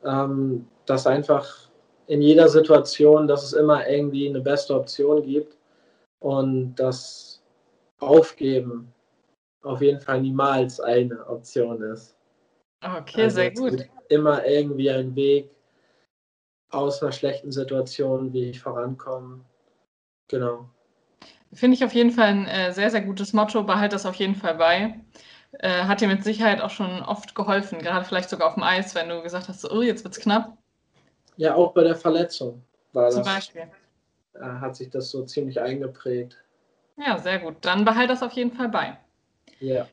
ähm, 0.04 0.66
dass 0.86 1.06
einfach 1.06 1.68
in 2.06 2.20
jeder 2.20 2.48
Situation, 2.48 3.26
dass 3.26 3.44
es 3.44 3.54
immer 3.54 3.88
irgendwie 3.88 4.28
eine 4.28 4.40
beste 4.40 4.74
Option 4.74 5.22
gibt 5.22 5.56
und 6.20 6.74
das 6.76 7.42
Aufgeben 7.98 8.92
auf 9.62 9.80
jeden 9.80 10.00
Fall 10.00 10.20
niemals 10.20 10.80
eine 10.80 11.26
Option 11.26 11.82
ist. 11.82 12.13
Okay, 12.84 13.22
also 13.22 13.36
sehr 13.36 13.50
gut. 13.52 13.88
Immer 14.08 14.44
irgendwie 14.44 14.90
ein 14.90 15.16
Weg 15.16 15.50
aus 16.70 17.02
einer 17.02 17.12
schlechten 17.12 17.50
Situation, 17.50 18.32
wie 18.32 18.50
ich 18.50 18.60
vorankomme. 18.60 19.40
Genau. 20.28 20.68
Finde 21.52 21.76
ich 21.76 21.84
auf 21.84 21.94
jeden 21.94 22.10
Fall 22.10 22.28
ein 22.28 22.46
äh, 22.46 22.72
sehr, 22.72 22.90
sehr 22.90 23.00
gutes 23.00 23.32
Motto. 23.32 23.62
Behalte 23.62 23.94
das 23.94 24.06
auf 24.06 24.16
jeden 24.16 24.34
Fall 24.34 24.56
bei. 24.56 25.00
Äh, 25.60 25.84
hat 25.84 26.00
dir 26.00 26.08
mit 26.08 26.24
Sicherheit 26.24 26.60
auch 26.60 26.70
schon 26.70 27.02
oft 27.02 27.34
geholfen, 27.34 27.78
gerade 27.78 28.04
vielleicht 28.04 28.28
sogar 28.28 28.48
auf 28.48 28.54
dem 28.54 28.64
Eis, 28.64 28.94
wenn 28.94 29.08
du 29.08 29.22
gesagt 29.22 29.48
hast, 29.48 29.70
oh, 29.70 29.82
jetzt 29.82 30.02
wird 30.02 30.14
es 30.14 30.20
knapp. 30.20 30.58
Ja, 31.36 31.54
auch 31.54 31.72
bei 31.72 31.84
der 31.84 31.94
Verletzung 31.94 32.62
war 32.92 33.10
Zum 33.10 33.22
das. 33.22 33.34
Beispiel. 33.34 33.68
Äh, 34.34 34.40
hat 34.40 34.74
sich 34.74 34.90
das 34.90 35.10
so 35.10 35.24
ziemlich 35.24 35.60
eingeprägt. 35.60 36.42
Ja, 36.96 37.18
sehr 37.18 37.38
gut. 37.38 37.56
Dann 37.60 37.84
behalte 37.84 38.08
das 38.08 38.22
auf 38.22 38.32
jeden 38.32 38.52
Fall 38.52 38.68
bei. 38.68 38.98
Ja. 39.60 39.86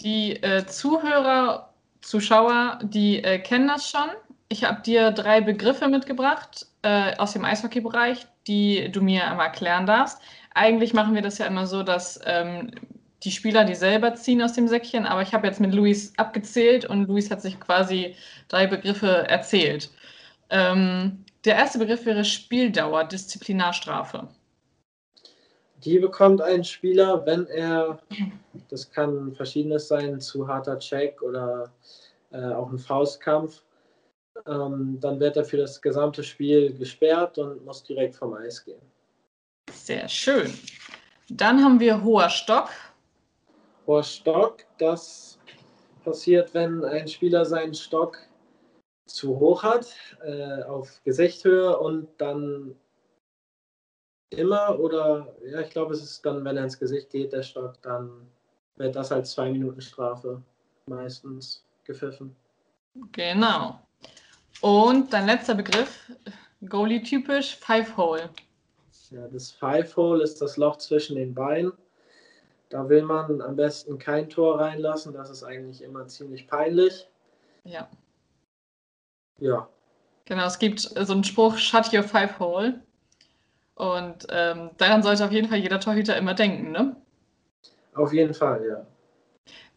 Die 0.00 0.40
äh, 0.42 0.66
Zuhörer 0.66 1.71
Zuschauer, 2.02 2.80
die 2.82 3.22
äh, 3.24 3.38
kennen 3.38 3.68
das 3.68 3.88
schon. 3.88 4.08
Ich 4.48 4.64
habe 4.64 4.82
dir 4.82 5.10
drei 5.12 5.40
Begriffe 5.40 5.88
mitgebracht. 5.88 6.66
äh, 6.82 7.16
aus 7.16 7.32
dem 7.32 7.44
Eishockeybereich, 7.44 8.26
die 8.46 8.90
du 8.90 9.00
mir 9.02 9.28
einmal 9.30 9.46
erklären 9.46 9.86
darfst. 9.86 10.20
Eigentlich 10.54 10.92
machen 10.94 11.14
wir 11.14 11.22
das 11.22 11.38
ja 11.38 11.46
immer 11.46 11.66
so, 11.66 11.82
dass 11.82 12.20
ähm, 12.26 12.72
die 13.22 13.30
Spieler 13.30 13.64
die 13.64 13.74
selber 13.76 14.14
ziehen 14.14 14.42
aus 14.42 14.52
dem 14.54 14.68
Säckchen, 14.68 15.06
aber 15.06 15.22
ich 15.22 15.32
habe 15.32 15.46
jetzt 15.46 15.60
mit 15.60 15.72
Luis 15.74 16.12
abgezählt 16.18 16.84
und 16.84 17.06
Luis 17.06 17.30
hat 17.30 17.40
sich 17.42 17.58
quasi 17.60 18.16
drei 18.48 18.66
Begriffe 18.66 19.28
erzählt. 19.28 19.90
Ähm, 20.50 21.24
der 21.44 21.56
erste 21.56 21.78
Begriff 21.78 22.04
wäre 22.06 22.24
Spieldauer, 22.24 23.04
Disziplinarstrafe. 23.04 24.28
Die 25.84 25.98
bekommt 25.98 26.40
ein 26.40 26.62
Spieler, 26.64 27.24
wenn 27.26 27.46
er, 27.46 27.98
das 28.68 28.90
kann 28.90 29.34
verschiedenes 29.34 29.88
sein, 29.88 30.20
zu 30.20 30.46
harter 30.46 30.78
Check 30.78 31.20
oder 31.22 31.72
äh, 32.30 32.52
auch 32.52 32.70
ein 32.70 32.78
Faustkampf, 32.78 33.62
ähm, 34.46 34.98
dann 35.00 35.20
wird 35.20 35.36
er 35.36 35.44
für 35.44 35.56
das 35.56 35.80
gesamte 35.80 36.22
Spiel 36.22 36.76
gesperrt 36.76 37.38
und 37.38 37.64
muss 37.64 37.82
direkt 37.82 38.14
vom 38.14 38.34
Eis 38.34 38.64
gehen. 38.64 38.80
Sehr 39.70 40.08
schön. 40.08 40.52
Dann 41.28 41.62
haben 41.62 41.80
wir 41.80 42.02
hoher 42.02 42.28
Stock. 42.28 42.68
Hoher 43.86 44.02
Stock, 44.02 44.58
das 44.78 45.38
passiert, 46.04 46.54
wenn 46.54 46.84
ein 46.84 47.08
Spieler 47.08 47.44
seinen 47.44 47.74
Stock 47.74 48.18
zu 49.06 49.38
hoch 49.38 49.62
hat, 49.62 49.86
äh, 50.24 50.62
auf 50.62 51.02
Gesichthöhe 51.04 51.78
und 51.78 52.08
dann 52.18 52.76
immer 54.32 54.78
oder 54.78 55.34
ja, 55.44 55.60
ich 55.60 55.70
glaube, 55.70 55.94
es 55.94 56.02
ist 56.02 56.24
dann, 56.24 56.44
wenn 56.44 56.56
er 56.56 56.64
ins 56.64 56.78
Gesicht 56.78 57.10
geht, 57.10 57.32
der 57.32 57.42
Stock, 57.42 57.80
dann 57.82 58.26
wird 58.76 58.96
das 58.96 59.12
als 59.12 59.32
zwei 59.32 59.50
Minuten 59.50 59.80
Strafe 59.80 60.42
meistens 60.86 61.64
gepfiffen. 61.84 62.34
Genau. 63.12 63.80
Und 64.60 65.12
dein 65.12 65.26
letzter 65.26 65.54
Begriff, 65.54 66.10
Goalie-typisch, 66.68 67.56
Five-Hole. 67.56 68.30
Ja, 69.10 69.28
das 69.28 69.50
Five-Hole 69.50 70.22
ist 70.22 70.40
das 70.40 70.56
Loch 70.56 70.76
zwischen 70.76 71.16
den 71.16 71.34
Beinen. 71.34 71.72
Da 72.68 72.88
will 72.88 73.02
man 73.02 73.42
am 73.42 73.56
besten 73.56 73.98
kein 73.98 74.30
Tor 74.30 74.58
reinlassen. 74.60 75.12
Das 75.12 75.28
ist 75.28 75.42
eigentlich 75.42 75.82
immer 75.82 76.06
ziemlich 76.06 76.46
peinlich. 76.46 77.06
Ja. 77.64 77.88
Ja. 79.38 79.68
Genau, 80.24 80.46
es 80.46 80.58
gibt 80.58 80.80
so 80.80 81.12
einen 81.12 81.24
Spruch, 81.24 81.58
shut 81.58 81.92
your 81.92 82.02
Five-Hole. 82.02 82.80
Und 83.74 84.26
ähm, 84.30 84.70
daran 84.76 85.02
sollte 85.02 85.24
auf 85.24 85.32
jeden 85.32 85.48
Fall 85.48 85.58
jeder 85.58 85.80
Torhüter 85.80 86.16
immer 86.16 86.34
denken, 86.34 86.72
ne? 86.72 86.96
Auf 87.94 88.12
jeden 88.12 88.34
Fall, 88.34 88.64
ja. 88.68 88.86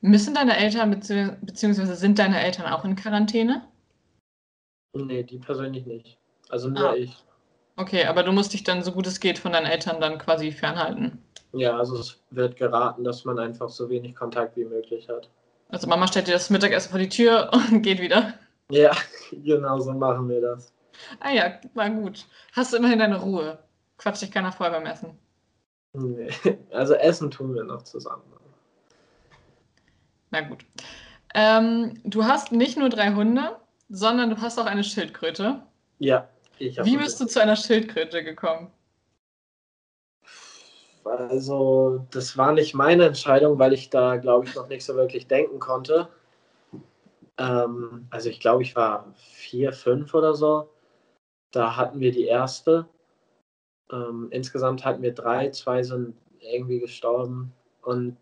Müssen 0.00 0.34
deine 0.34 0.56
Eltern 0.56 0.90
bzw. 0.90 1.94
sind 1.94 2.18
deine 2.18 2.40
Eltern 2.40 2.72
auch 2.72 2.84
in 2.84 2.96
Quarantäne? 2.96 3.62
Nee, 4.94 5.22
die 5.22 5.38
persönlich 5.38 5.86
nicht. 5.86 6.18
Also 6.48 6.68
nur 6.68 6.90
ah. 6.90 6.94
ich. 6.94 7.16
Okay, 7.76 8.04
aber 8.04 8.22
du 8.22 8.32
musst 8.32 8.52
dich 8.52 8.64
dann, 8.64 8.82
so 8.82 8.92
gut 8.92 9.06
es 9.06 9.20
geht, 9.20 9.38
von 9.38 9.52
deinen 9.52 9.66
Eltern 9.66 10.00
dann 10.00 10.18
quasi 10.18 10.52
fernhalten. 10.52 11.22
Ja, 11.52 11.76
also 11.76 11.98
es 11.98 12.20
wird 12.30 12.56
geraten, 12.56 13.04
dass 13.04 13.24
man 13.24 13.38
einfach 13.38 13.68
so 13.68 13.88
wenig 13.88 14.14
Kontakt 14.14 14.56
wie 14.56 14.64
möglich 14.64 15.08
hat. 15.08 15.28
Also 15.68 15.86
Mama 15.86 16.06
stellt 16.06 16.28
dir 16.28 16.32
das 16.32 16.50
Mittagessen 16.50 16.90
vor 16.90 16.98
die 16.98 17.08
Tür 17.08 17.50
und 17.70 17.82
geht 17.82 18.00
wieder. 18.00 18.34
Ja, 18.70 18.92
genau 19.32 19.78
so 19.80 19.92
machen 19.92 20.28
wir 20.28 20.40
das. 20.40 20.72
Ah 21.18 21.32
ja, 21.32 21.60
war 21.74 21.90
gut. 21.90 22.26
Hast 22.52 22.72
du 22.72 22.76
immerhin 22.76 23.00
deine 23.00 23.20
Ruhe. 23.20 23.58
Quatsch 23.98 24.22
dich 24.22 24.30
keiner 24.30 24.52
vorher 24.52 24.78
beim 24.78 24.86
Essen. 24.86 25.18
Nee, 25.92 26.30
also 26.70 26.94
Essen 26.94 27.30
tun 27.30 27.54
wir 27.54 27.64
noch 27.64 27.82
zusammen. 27.82 28.22
Na 30.30 30.42
gut. 30.42 30.64
Ähm, 31.34 32.00
du 32.04 32.24
hast 32.24 32.52
nicht 32.52 32.78
nur 32.78 32.88
drei 32.88 33.12
Hunde, 33.14 33.56
sondern 33.88 34.30
du 34.30 34.40
hast 34.40 34.58
auch 34.58 34.66
eine 34.66 34.84
Schildkröte. 34.84 35.62
Ja, 35.98 36.28
ich 36.58 36.78
habe. 36.78 36.88
Wie 36.88 36.96
bist 36.96 37.20
du 37.20 37.26
zu 37.26 37.40
einer 37.40 37.56
Schildkröte 37.56 38.22
gekommen? 38.22 38.70
Also, 41.04 42.06
das 42.10 42.36
war 42.36 42.52
nicht 42.52 42.74
meine 42.74 43.06
Entscheidung, 43.06 43.58
weil 43.58 43.72
ich 43.72 43.90
da, 43.90 44.16
glaube 44.16 44.46
ich, 44.46 44.54
noch 44.54 44.68
nicht 44.68 44.84
so 44.84 44.94
wirklich 44.94 45.26
denken 45.26 45.58
konnte. 45.58 46.08
Ähm, 47.38 48.06
also, 48.10 48.28
ich 48.28 48.38
glaube, 48.38 48.62
ich 48.62 48.76
war 48.76 49.12
vier, 49.16 49.72
fünf 49.72 50.14
oder 50.14 50.34
so. 50.34 50.68
Da 51.50 51.76
hatten 51.76 52.00
wir 52.00 52.12
die 52.12 52.26
erste. 52.26 52.88
Ähm, 53.90 54.28
insgesamt 54.30 54.84
hatten 54.84 55.02
wir 55.02 55.12
drei, 55.14 55.50
zwei 55.50 55.82
sind 55.82 56.14
irgendwie 56.40 56.80
gestorben. 56.80 57.52
Und 57.82 58.16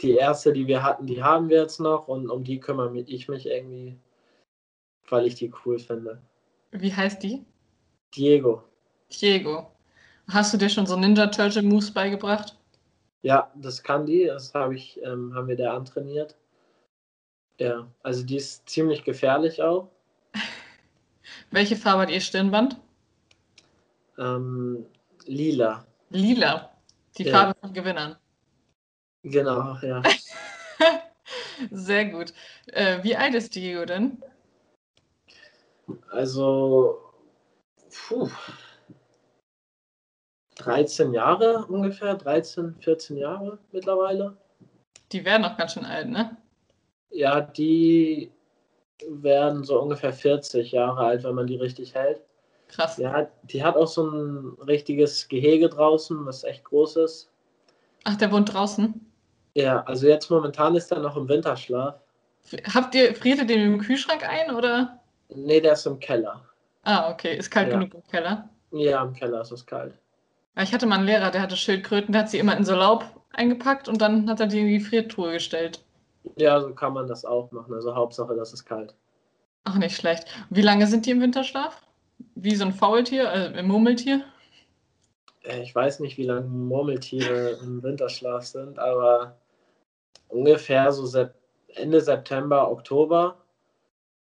die 0.00 0.14
erste, 0.14 0.52
die 0.52 0.66
wir 0.66 0.82
hatten, 0.82 1.06
die 1.06 1.22
haben 1.22 1.48
wir 1.48 1.62
jetzt 1.62 1.80
noch 1.80 2.08
und 2.08 2.30
um 2.30 2.44
die 2.44 2.60
kümmere 2.60 2.96
ich 2.98 3.28
mich 3.28 3.46
irgendwie 3.46 3.98
weil 5.10 5.26
ich 5.26 5.34
die 5.34 5.52
cool 5.64 5.78
finde. 5.78 6.20
Wie 6.72 6.92
heißt 6.92 7.22
die? 7.22 7.44
Diego. 8.14 8.62
Diego. 9.10 9.70
Hast 10.28 10.52
du 10.52 10.58
dir 10.58 10.68
schon 10.68 10.86
so 10.86 10.96
Ninja 10.96 11.26
Turtle 11.28 11.62
Moves 11.62 11.90
beigebracht? 11.90 12.56
Ja, 13.22 13.50
das 13.56 13.82
kann 13.82 14.06
die. 14.06 14.26
Das 14.26 14.54
habe 14.54 14.74
ich, 14.74 15.00
ähm, 15.02 15.34
haben 15.34 15.48
wir 15.48 15.56
der 15.56 15.72
antrainiert. 15.72 16.36
Ja, 17.58 17.88
also 18.02 18.24
die 18.24 18.36
ist 18.36 18.68
ziemlich 18.68 19.04
gefährlich 19.04 19.62
auch. 19.62 19.90
Welche 21.50 21.76
Farbe 21.76 22.02
hat 22.02 22.10
ihr 22.10 22.20
Stirnband? 22.20 22.76
Ähm, 24.18 24.84
lila. 25.26 25.86
Lila. 26.10 26.72
Die 27.16 27.24
ja. 27.24 27.32
Farbe 27.32 27.58
von 27.60 27.72
Gewinnern. 27.72 28.16
Genau, 29.22 29.76
ja. 29.82 30.02
Sehr 31.70 32.06
gut. 32.06 32.32
Äh, 32.66 33.02
wie 33.02 33.16
alt 33.16 33.34
ist 33.34 33.54
Diego 33.54 33.84
denn? 33.84 34.22
Also, 36.10 36.98
puh, 37.90 38.30
13 40.56 41.14
Jahre 41.14 41.66
ungefähr, 41.66 42.14
13, 42.14 42.76
14 42.80 43.16
Jahre 43.16 43.58
mittlerweile. 43.72 44.36
Die 45.12 45.24
werden 45.24 45.44
auch 45.44 45.56
ganz 45.56 45.72
schön 45.72 45.84
alt, 45.84 46.08
ne? 46.08 46.36
Ja, 47.10 47.40
die 47.40 48.30
werden 49.08 49.64
so 49.64 49.80
ungefähr 49.80 50.12
40 50.12 50.72
Jahre 50.72 51.00
alt, 51.00 51.24
wenn 51.24 51.34
man 51.34 51.46
die 51.46 51.56
richtig 51.56 51.94
hält. 51.94 52.20
Krass. 52.68 52.98
Ja, 52.98 53.28
die 53.44 53.62
hat 53.64 53.76
auch 53.76 53.86
so 53.86 54.08
ein 54.08 54.56
richtiges 54.66 55.28
Gehege 55.28 55.68
draußen, 55.68 56.26
was 56.26 56.44
echt 56.44 56.64
groß 56.64 56.96
ist. 56.96 57.30
Ach, 58.04 58.16
der 58.16 58.30
wohnt 58.30 58.52
draußen? 58.52 59.00
Ja, 59.54 59.82
also 59.84 60.06
jetzt 60.06 60.30
momentan 60.30 60.74
ist 60.74 60.92
er 60.92 61.00
noch 61.00 61.16
im 61.16 61.28
Winterschlaf. 61.28 61.94
Habt 62.74 62.94
ihr, 62.94 63.14
friert 63.14 63.38
ihr 63.38 63.46
den 63.46 63.74
im 63.74 63.80
Kühlschrank 63.80 64.22
ein, 64.28 64.54
oder? 64.54 65.00
Nee, 65.28 65.60
der 65.60 65.72
ist 65.72 65.86
im 65.86 65.98
Keller. 65.98 66.44
Ah, 66.82 67.10
okay. 67.10 67.36
Ist 67.36 67.50
kalt 67.50 67.68
Ja. 67.68 67.74
genug 67.78 67.94
im 67.94 68.02
Keller? 68.10 68.48
Ja, 68.70 69.02
im 69.02 69.12
Keller 69.14 69.40
ist 69.40 69.52
es 69.52 69.64
kalt. 69.66 69.94
Ich 70.60 70.72
hatte 70.72 70.86
mal 70.86 70.96
einen 70.96 71.06
Lehrer, 71.06 71.30
der 71.30 71.42
hatte 71.42 71.56
Schildkröten, 71.56 72.12
der 72.12 72.22
hat 72.22 72.30
sie 72.30 72.38
immer 72.38 72.56
in 72.56 72.64
so 72.64 72.74
Laub 72.74 73.04
eingepackt 73.32 73.88
und 73.88 74.00
dann 74.00 74.28
hat 74.28 74.40
er 74.40 74.46
die 74.46 74.60
in 74.60 74.66
die 74.66 74.78
Gefriertruhe 74.78 75.32
gestellt. 75.32 75.84
Ja, 76.36 76.60
so 76.60 76.74
kann 76.74 76.92
man 76.92 77.06
das 77.06 77.24
auch 77.24 77.50
machen. 77.52 77.74
Also 77.74 77.94
Hauptsache, 77.94 78.34
das 78.34 78.52
ist 78.52 78.64
kalt. 78.64 78.94
Ach, 79.64 79.76
nicht 79.76 79.96
schlecht. 79.96 80.24
Wie 80.50 80.62
lange 80.62 80.86
sind 80.86 81.06
die 81.06 81.10
im 81.10 81.20
Winterschlaf? 81.20 81.82
Wie 82.34 82.54
so 82.54 82.64
ein 82.64 82.72
Faultier, 82.72 83.24
äh, 83.24 83.58
ein 83.58 83.66
Murmeltier? 83.66 84.24
Äh, 85.42 85.62
Ich 85.62 85.74
weiß 85.74 86.00
nicht, 86.00 86.16
wie 86.18 86.24
lange 86.24 86.42
Murmeltiere 86.42 87.58
im 87.62 87.82
Winterschlaf 87.82 88.44
sind, 88.44 88.78
aber 88.78 89.36
ungefähr 90.28 90.90
so 90.92 91.28
Ende 91.74 92.00
September, 92.00 92.70
Oktober 92.70 93.36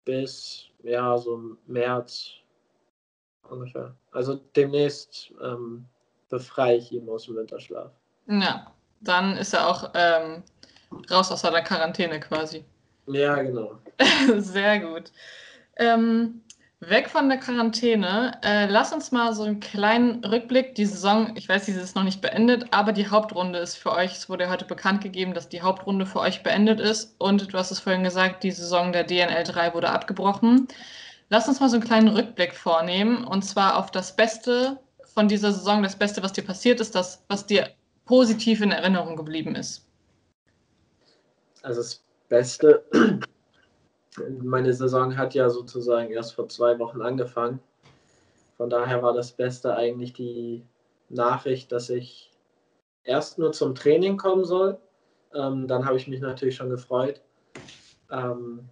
bis 0.04 0.66
ja 0.82 1.18
so 1.18 1.56
März 1.66 2.30
ungefähr. 3.48 3.94
Also 4.12 4.36
demnächst 4.56 5.32
ähm, 5.42 5.84
befreie 6.28 6.78
ich 6.78 6.92
ihn 6.92 7.08
aus 7.08 7.26
dem 7.26 7.36
Winterschlaf. 7.36 7.90
Ja, 8.28 8.72
dann 9.00 9.36
ist 9.36 9.52
er 9.52 9.68
auch 9.68 9.90
ähm, 9.94 10.42
raus 11.10 11.30
aus 11.32 11.40
seiner 11.42 11.62
Quarantäne 11.62 12.20
quasi. 12.20 12.64
Ja, 13.06 13.40
genau. 13.42 13.78
Sehr 14.36 14.80
gut. 14.80 15.12
Ähm, 15.76 16.42
weg 16.80 17.08
von 17.08 17.28
der 17.28 17.38
Quarantäne. 17.38 18.38
Äh, 18.42 18.66
lass 18.66 18.92
uns 18.92 19.12
mal 19.12 19.34
so 19.34 19.44
einen 19.44 19.60
kleinen 19.60 20.24
Rückblick. 20.24 20.74
Die 20.74 20.86
Saison, 20.86 21.32
ich 21.36 21.48
weiß, 21.48 21.66
diese 21.66 21.80
ist 21.80 21.96
noch 21.96 22.02
nicht 22.02 22.20
beendet, 22.20 22.66
aber 22.72 22.92
die 22.92 23.08
Hauptrunde 23.08 23.58
ist 23.58 23.76
für 23.76 23.92
euch, 23.92 24.12
es 24.12 24.28
wurde 24.28 24.44
ja 24.44 24.50
heute 24.50 24.64
bekannt 24.64 25.02
gegeben, 25.02 25.34
dass 25.34 25.48
die 25.48 25.62
Hauptrunde 25.62 26.06
für 26.06 26.20
euch 26.20 26.42
beendet 26.42 26.80
ist. 26.80 27.14
Und 27.18 27.52
du 27.52 27.58
hast 27.58 27.70
es 27.70 27.80
vorhin 27.80 28.04
gesagt, 28.04 28.42
die 28.42 28.50
Saison 28.50 28.92
der 28.92 29.04
DNL 29.04 29.44
3 29.44 29.74
wurde 29.74 29.90
abgebrochen. 29.90 30.68
Lass 31.28 31.48
uns 31.48 31.60
mal 31.60 31.68
so 31.68 31.76
einen 31.76 31.84
kleinen 31.84 32.08
Rückblick 32.08 32.54
vornehmen. 32.54 33.24
Und 33.24 33.42
zwar 33.42 33.78
auf 33.78 33.90
das 33.90 34.14
Beste 34.14 34.78
von 35.14 35.28
dieser 35.28 35.52
Saison, 35.52 35.82
das 35.82 35.96
Beste, 35.96 36.22
was 36.22 36.32
dir 36.32 36.44
passiert 36.44 36.80
ist, 36.80 36.94
das, 36.94 37.24
was 37.28 37.46
dir 37.46 37.70
positiv 38.04 38.60
in 38.60 38.70
Erinnerung 38.70 39.16
geblieben 39.16 39.54
ist. 39.56 39.85
Also 41.66 41.80
das 41.80 42.00
Beste, 42.28 42.84
meine 44.40 44.72
Saison 44.72 45.16
hat 45.16 45.34
ja 45.34 45.50
sozusagen 45.50 46.12
erst 46.12 46.34
vor 46.34 46.48
zwei 46.48 46.78
Wochen 46.78 47.02
angefangen. 47.02 47.58
Von 48.56 48.70
daher 48.70 49.02
war 49.02 49.12
das 49.12 49.32
Beste 49.32 49.74
eigentlich 49.74 50.12
die 50.12 50.64
Nachricht, 51.08 51.72
dass 51.72 51.90
ich 51.90 52.30
erst 53.02 53.40
nur 53.40 53.50
zum 53.50 53.74
Training 53.74 54.16
kommen 54.16 54.44
soll. 54.44 54.78
Ähm, 55.34 55.66
dann 55.66 55.84
habe 55.84 55.96
ich 55.96 56.06
mich 56.06 56.20
natürlich 56.20 56.54
schon 56.54 56.70
gefreut. 56.70 57.20
Ähm, 58.12 58.68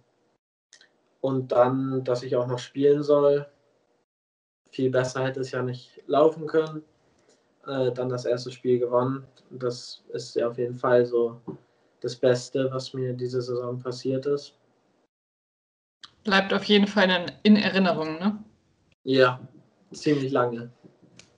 und 1.19 1.51
dann, 1.51 2.01
dass 2.05 2.23
ich 2.23 2.37
auch 2.37 2.47
noch 2.47 2.59
spielen 2.59 3.03
soll. 3.03 3.45
Viel 4.69 4.89
besser 4.89 5.25
hätte 5.25 5.41
es 5.41 5.51
ja 5.51 5.61
nicht 5.61 6.01
laufen 6.07 6.47
können. 6.47 6.81
Äh, 7.67 7.91
dann 7.91 8.07
das 8.07 8.23
erste 8.23 8.51
Spiel 8.51 8.79
gewonnen. 8.79 9.27
Das 9.49 10.01
ist 10.13 10.33
ja 10.37 10.47
auf 10.47 10.57
jeden 10.57 10.77
Fall 10.77 11.05
so 11.05 11.41
das 12.05 12.15
Beste, 12.15 12.69
was 12.71 12.93
mir 12.93 13.13
diese 13.13 13.41
Saison 13.41 13.79
passiert 13.79 14.27
ist. 14.27 14.53
Bleibt 16.23 16.53
auf 16.53 16.63
jeden 16.65 16.85
Fall 16.85 17.09
in, 17.09 17.31
in 17.41 17.55
Erinnerung, 17.55 18.19
ne? 18.19 18.37
Ja, 19.03 19.39
ziemlich 19.91 20.31
lange. 20.31 20.69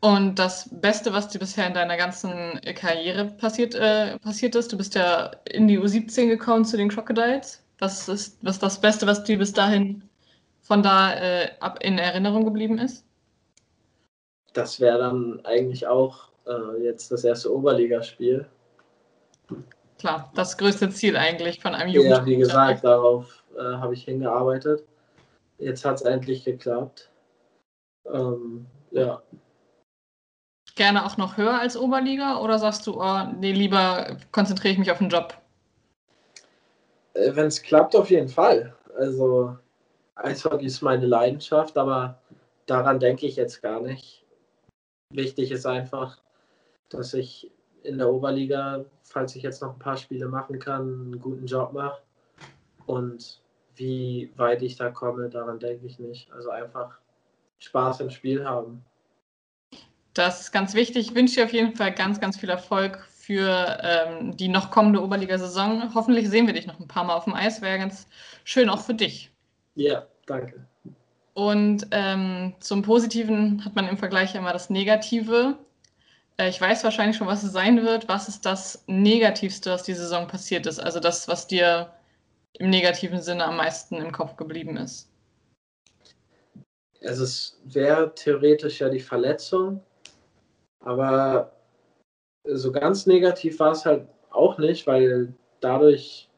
Und 0.02 0.36
das 0.36 0.70
Beste, 0.70 1.14
was 1.14 1.30
dir 1.30 1.40
bisher 1.40 1.68
in 1.68 1.74
deiner 1.74 1.96
ganzen 1.96 2.60
Karriere 2.76 3.26
passiert, 3.26 3.76
äh, 3.76 4.20
passiert 4.20 4.56
ist, 4.56 4.74
du 4.74 4.78
bist 4.78 4.96
ja 4.96 5.32
in 5.50 5.70
die 5.70 5.80
U17 5.80 6.28
gekommen 6.28 6.66
zu 6.66 6.76
den 6.76 6.90
Crocodiles. 6.90 7.64
Was 7.80 8.10
ist 8.10 8.38
was 8.42 8.60
das 8.60 8.82
Beste, 8.82 9.08
was 9.08 9.24
dir 9.24 9.38
bis 9.38 9.54
dahin 9.54 10.04
von 10.62 10.84
da 10.84 11.14
äh, 11.14 11.50
ab 11.62 11.80
in 11.82 11.98
Erinnerung 11.98 12.44
geblieben 12.44 12.78
ist? 12.78 13.06
Das 14.52 14.82
wäre 14.82 14.98
dann 15.00 15.46
eigentlich 15.46 15.88
auch 15.88 16.30
äh, 16.46 16.84
jetzt 16.84 17.10
das 17.12 17.24
erste 17.24 17.54
Oberligaspiel. 17.56 18.46
Klar, 20.00 20.32
das 20.36 20.58
größte 20.58 20.90
Ziel 20.90 21.18
eigentlich 21.18 21.60
von 21.62 21.74
einem 21.74 21.90
Ja, 21.90 21.96
Jugendspieler. 22.02 22.26
wie 22.26 22.38
gesagt, 22.38 22.84
darauf 22.84 23.44
äh, 23.58 23.62
habe 23.62 23.94
ich 23.94 24.04
hingearbeitet. 24.04 24.84
Jetzt 25.58 25.84
hat 25.86 25.96
es 25.96 26.02
endlich 26.04 26.44
geklappt. 26.46 27.10
Ähm, 28.06 28.68
ja, 28.92 29.22
Gerne 30.78 31.04
auch 31.08 31.18
noch 31.18 31.38
höher 31.38 31.60
als 31.60 31.76
Oberliga 31.76 32.38
oder 32.40 32.60
sagst 32.60 32.86
du, 32.86 33.02
oh, 33.02 33.24
nee, 33.40 33.52
lieber 33.52 34.16
konzentriere 34.32 34.74
ich 34.74 34.78
mich 34.78 34.92
auf 34.92 35.00
den 35.00 35.10
Job? 35.10 35.34
wenn 37.16 37.48
es 37.48 37.64
klappt, 37.64 37.96
auf 37.96 38.12
jeden 38.12 38.28
Fall. 38.28 38.76
Also 38.96 39.58
Eishockey 40.14 40.68
ist 40.68 40.84
meine 40.84 41.08
Leidenschaft, 41.08 41.76
aber 41.76 42.22
daran 42.68 43.00
denke 43.00 43.26
ich 43.26 43.36
jetzt 43.38 43.64
gar 43.64 43.82
nicht. 43.82 44.24
Wichtig 45.12 45.50
ist 45.50 45.66
einfach, 45.66 46.22
dass 46.90 47.16
ich 47.16 47.50
in 47.84 47.98
der 47.98 48.10
Oberliga, 48.10 48.86
falls 49.04 49.36
ich 49.36 49.44
jetzt 49.44 49.62
noch 49.62 49.74
ein 49.74 49.80
paar 49.80 49.98
Spiele 49.98 50.28
machen 50.28 50.60
kann, 50.60 50.82
einen 50.82 51.20
guten 51.20 51.46
Job 51.46 51.74
mache. 51.74 52.02
Und 52.86 53.42
wie 53.76 54.32
weit 54.36 54.62
ich 54.62 54.76
da 54.76 54.90
komme, 54.90 55.30
daran 55.30 55.60
denke 55.60 55.86
ich 55.86 56.00
nicht. 56.00 56.32
Also 56.32 56.50
einfach 56.50 56.98
Spaß 57.60 58.02
im 58.02 58.10
Spiel 58.10 58.46
haben. 58.46 58.84
Das 60.14 60.42
ist 60.42 60.52
ganz 60.52 60.74
wichtig. 60.74 61.10
Ich 61.10 61.16
wünsche 61.16 61.36
dir 61.36 61.46
auf 61.46 61.54
jeden 61.54 61.76
Fall 61.76 61.94
ganz, 61.94 62.20
ganz 62.20 62.38
viel 62.38 62.50
Erfolg 62.50 63.08
für 63.12 63.78
ähm, 63.84 64.36
die 64.36 64.48
noch 64.48 64.72
kommende 64.72 65.04
Oberliga-Saison. 65.04 65.94
Hoffentlich 65.94 66.30
sehen 66.30 66.48
wir 66.48 66.54
dich 66.54 66.66
noch 66.66 66.80
ein 66.80 66.88
paar 66.88 67.04
Mal 67.04 67.14
auf 67.14 67.26
dem 67.26 67.36
Eis. 67.36 67.62
Wäre 67.62 67.78
ganz 67.78 68.08
schön 68.44 68.70
auch 68.70 68.82
für 68.82 68.96
dich. 68.96 69.32
Ja, 69.76 70.08
danke. 70.26 70.66
Und 71.34 71.86
ähm, 71.92 72.56
zum 72.60 72.82
Positiven 72.82 73.64
hat 73.64 73.76
man 73.76 73.88
im 73.88 73.98
Vergleich 73.98 74.34
immer 74.34 74.54
das 74.54 74.72
Negative. 74.72 75.56
Äh, 76.38 76.50
ich 76.50 76.62
weiß 76.62 76.84
wahrscheinlich 76.84 77.18
schon, 77.18 77.28
was 77.28 77.44
es 77.44 77.52
sein 77.52 77.84
wird. 77.84 78.08
Was 78.08 78.28
ist 78.28 78.46
das 78.46 78.84
Negativste, 78.88 79.72
was 79.72 79.84
die 79.84 79.94
Saison 79.94 80.28
passiert 80.28 80.66
ist? 80.66 80.80
Also 80.80 81.00
das, 81.00 81.28
was 81.28 81.48
dir 81.48 81.94
im 82.54 82.70
negativen 82.70 83.22
Sinne 83.22 83.46
am 83.46 83.58
meisten 83.58 83.96
im 83.96 84.12
Kopf 84.12 84.36
geblieben 84.36 84.78
ist. 84.78 85.12
Also 87.04 87.24
es 87.24 87.60
wäre 87.64 88.14
theoretisch 88.16 88.80
ja 88.80 88.90
die 88.90 89.00
Verletzung, 89.00 89.84
aber 90.80 91.52
so 92.44 92.72
ganz 92.72 93.06
negativ 93.06 93.60
war 93.60 93.72
es 93.72 93.86
halt 93.86 94.08
auch 94.32 94.58
nicht, 94.58 94.88
weil 94.88 95.34
dadurch 95.60 96.30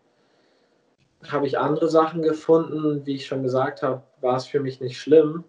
habe 1.28 1.48
ich 1.48 1.58
andere 1.58 1.90
Sachen 1.90 2.22
gefunden. 2.22 3.06
Wie 3.06 3.16
ich 3.16 3.26
schon 3.26 3.44
gesagt 3.44 3.84
habe, 3.84 4.04
war 4.22 4.36
es 4.36 4.48
für 4.48 4.60
mich 4.60 4.82
nicht 4.82 5.00
schlimm. 5.00 5.44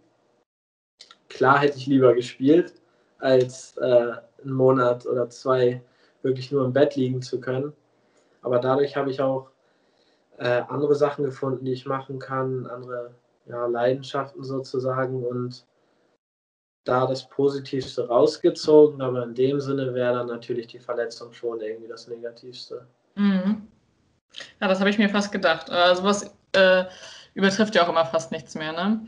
Klar 1.29 1.61
hätte 1.61 1.79
ich 1.79 1.87
lieber 1.87 2.15
gespielt, 2.15 2.75
als 3.19 3.77
äh, 3.79 4.13
einen 4.43 4.53
Monat 4.53 5.07
oder 5.07 5.29
zwei 5.31 5.83
wirklich 6.23 6.53
nur 6.53 6.65
im 6.65 6.73
Bett 6.73 6.97
liegen 6.97 7.23
zu 7.23 7.41
können. 7.41 7.73
Aber 8.43 8.59
dadurch 8.59 8.97
habe 8.97 9.11
ich 9.11 9.21
auch 9.21 9.51
äh, 10.39 10.63
andere 10.69 10.95
Sachen 10.95 11.25
gefunden, 11.25 11.65
die 11.65 11.73
ich 11.73 11.87
machen 11.87 12.19
kann, 12.19 12.67
andere 12.67 13.15
ja, 13.47 13.67
Leidenschaften 13.67 14.43
sozusagen 14.43 15.25
und 15.25 15.65
da 16.85 17.07
das 17.07 17.29
Positivste 17.29 18.09
rausgezogen, 18.09 19.03
aber 19.03 19.23
in 19.25 19.35
dem 19.35 19.61
Sinne 19.61 19.93
wäre 19.95 20.15
dann 20.15 20.29
natürlich 20.29 20.67
die 20.67 20.79
Verletzung 20.79 21.33
schon 21.33 21.61
irgendwie 21.61 21.89
das 21.89 22.09
Negativste. 22.09 22.87
Mhm. 23.17 23.69
Ja, 24.61 24.69
das 24.69 24.81
habe 24.81 24.91
ich 24.91 24.99
mir 24.99 25.09
fast 25.09 25.31
gedacht. 25.31 25.69
Äh, 25.69 25.95
sowas 25.95 26.35
äh, 26.53 26.85
übertrifft 27.35 27.75
ja 27.75 27.85
auch 27.85 27.89
immer 27.89 28.07
fast 28.07 28.33
nichts 28.33 28.55
mehr. 28.55 28.73
Ne? 28.73 29.07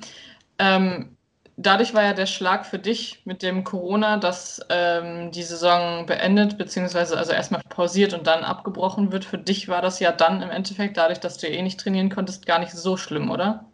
Ähm, 0.58 1.16
dadurch 1.56 1.94
war 1.94 2.02
ja 2.02 2.12
der 2.12 2.26
Schlag 2.26 2.66
für 2.66 2.78
dich 2.78 3.24
mit 3.24 3.42
dem 3.42 3.64
Corona, 3.64 4.16
dass 4.16 4.60
ähm, 4.68 5.30
die 5.30 5.42
Saison 5.42 6.06
beendet, 6.06 6.58
beziehungsweise 6.58 7.16
also 7.16 7.32
erstmal 7.32 7.62
pausiert 7.68 8.14
und 8.14 8.26
dann 8.26 8.44
abgebrochen 8.44 9.12
wird. 9.12 9.24
Für 9.24 9.38
dich 9.38 9.68
war 9.68 9.82
das 9.82 10.00
ja 10.00 10.12
dann 10.12 10.42
im 10.42 10.50
Endeffekt, 10.50 10.96
dadurch, 10.96 11.20
dass 11.20 11.38
du 11.38 11.48
eh 11.48 11.62
nicht 11.62 11.80
trainieren 11.80 12.10
konntest, 12.10 12.46
gar 12.46 12.58
nicht 12.58 12.72
so 12.72 12.96
schlimm, 12.96 13.30
oder? 13.30 13.66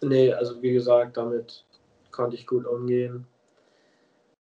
Nee, 0.00 0.32
also 0.32 0.62
wie 0.62 0.72
gesagt, 0.72 1.16
damit 1.16 1.64
konnte 2.10 2.36
ich 2.36 2.46
gut 2.46 2.66
umgehen. 2.66 3.26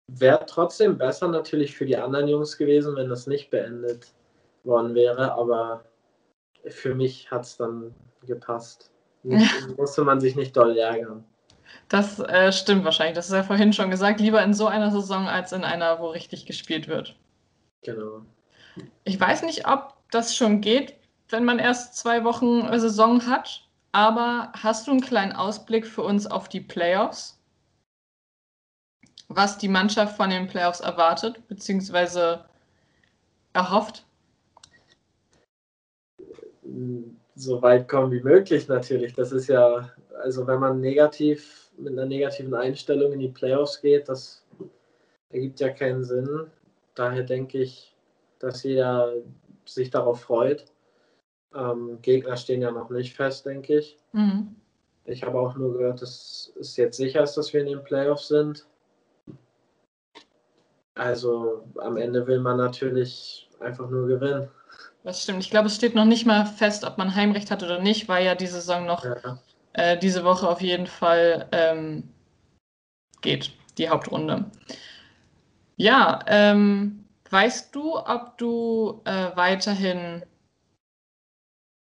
Wäre 0.08 0.45
trotzdem 0.45 0.98
besser 0.98 1.28
natürlich 1.28 1.76
für 1.76 1.86
die 1.86 1.98
anderen 1.98 2.28
Jungs 2.28 2.58
gewesen, 2.58 2.95
wenn 2.95 3.10
das 3.10 3.28
nicht 3.28 3.50
beendet 3.50 4.13
worden 4.63 4.95
wäre, 4.95 5.34
aber 5.34 5.84
für 6.67 6.95
mich 6.95 7.30
hat 7.32 7.43
es 7.43 7.58
dann 7.58 7.93
gepasst. 8.26 8.91
Nicht, 9.26 9.76
musste 9.76 10.04
man 10.04 10.19
sich 10.19 10.36
nicht 10.36 10.56
doll 10.56 10.78
ärgern. 10.78 11.26
Das 11.89 12.19
äh, 12.19 12.51
stimmt 12.51 12.84
wahrscheinlich. 12.84 13.15
Das 13.15 13.28
ist 13.28 13.34
ja 13.34 13.43
vorhin 13.43 13.73
schon 13.73 13.91
gesagt. 13.91 14.19
Lieber 14.19 14.43
in 14.43 14.54
so 14.54 14.67
einer 14.67 14.91
Saison 14.91 15.28
als 15.28 15.51
in 15.51 15.63
einer, 15.63 15.99
wo 15.99 16.08
richtig 16.08 16.45
gespielt 16.45 16.88
wird. 16.88 17.15
Genau. 17.84 18.21
Ich 19.04 19.19
weiß 19.19 19.43
nicht, 19.43 19.67
ob 19.67 19.93
das 20.12 20.36
schon 20.36 20.62
geht, 20.62 20.95
wenn 21.30 21.45
man 21.45 21.60
erst 21.60 21.95
zwei 21.95 22.23
Wochen 22.23 22.67
Saison 22.80 23.25
hat, 23.28 23.67
aber 23.91 24.51
hast 24.54 24.88
du 24.88 24.91
einen 24.91 25.01
kleinen 25.01 25.34
Ausblick 25.34 25.88
für 25.88 26.04
uns 26.04 26.28
auf 26.28 26.49
die 26.49 26.62
Playoffs? 26.62 27.39
Was 29.28 29.58
die 29.58 29.69
Mannschaft 29.69 30.17
von 30.17 30.30
den 30.30 30.47
Playoffs 30.47 30.82
erwartet, 30.82 31.47
beziehungsweise 31.47 32.45
erhofft? 33.54 34.06
So 37.36 37.62
weit 37.62 37.88
kommen 37.89 38.12
wie 38.12 38.24
möglich 38.24 38.67
natürlich. 38.67 39.13
Das 39.13 39.32
ist 39.32 39.48
ja, 39.48 39.91
also 40.24 40.48
wenn 40.48 40.60
man 40.60 40.80
negativ 40.80 41.69
mit 41.78 41.93
einer 41.93 42.06
negativen 42.06 42.54
Einstellung 42.54 43.12
in 43.12 43.19
die 43.19 43.28
Playoffs 43.28 43.82
geht, 43.82 44.08
das 44.08 44.45
ergibt 45.30 45.60
ja 45.60 45.69
keinen 45.69 46.04
Sinn. 46.04 46.48
Daher 46.95 47.24
denke 47.24 47.60
ich, 47.60 47.93
dass 48.39 48.63
jeder 48.63 49.13
sich 49.65 49.89
darauf 49.89 50.21
freut. 50.21 50.65
Ähm, 51.54 52.00
Gegner 52.02 52.38
stehen 52.38 52.62
ja 52.62 52.71
noch 52.71 52.89
nicht 52.89 53.15
fest, 53.15 53.45
denke 53.45 53.80
ich. 53.80 53.98
Mhm. 54.13 54.56
Ich 55.06 55.24
habe 55.24 55.39
auch 55.39 55.56
nur 55.56 55.74
gehört, 55.74 56.02
dass 56.02 56.54
es 56.60 56.76
jetzt 56.78 56.98
sicher 56.98 57.24
ist, 57.24 57.36
dass 57.36 57.54
wir 57.54 57.62
in 57.62 57.67
den 57.67 57.84
Playoffs 57.84 58.30
sind. 58.30 58.65
Also 60.95 61.63
am 61.78 61.98
Ende 61.98 62.26
will 62.26 62.39
man 62.39 62.58
natürlich 62.58 63.50
einfach 63.60 63.89
nur 63.89 64.08
gewinnen. 64.08 64.50
Das 65.06 65.22
stimmt. 65.22 65.44
Ich 65.44 65.52
glaube, 65.52 65.68
es 65.68 65.76
steht 65.76 65.94
noch 65.94 66.06
nicht 66.06 66.26
mal 66.26 66.48
fest, 66.48 66.84
ob 66.84 66.98
man 66.98 67.13
Heimrecht 67.13 67.52
hat 67.52 67.62
oder 67.62 67.80
nicht, 67.80 68.10
weil 68.10 68.26
ja 68.26 68.34
diese 68.34 68.56
Saison 68.56 68.88
noch 68.88 69.06
ja. 69.06 69.38
äh, 69.74 70.00
diese 70.00 70.24
Woche 70.24 70.50
auf 70.50 70.62
jeden 70.62 70.88
Fall 70.88 71.48
ähm, 71.52 72.10
geht, 73.22 73.52
die 73.78 73.88
Hauptrunde. 73.88 74.46
Ja, 75.78 76.22
ähm, 76.26 77.06
weißt 77.30 77.76
du, 77.76 78.00
ob 78.00 78.39
du 78.39 79.02
äh, 79.06 79.30
weiterhin 79.36 80.24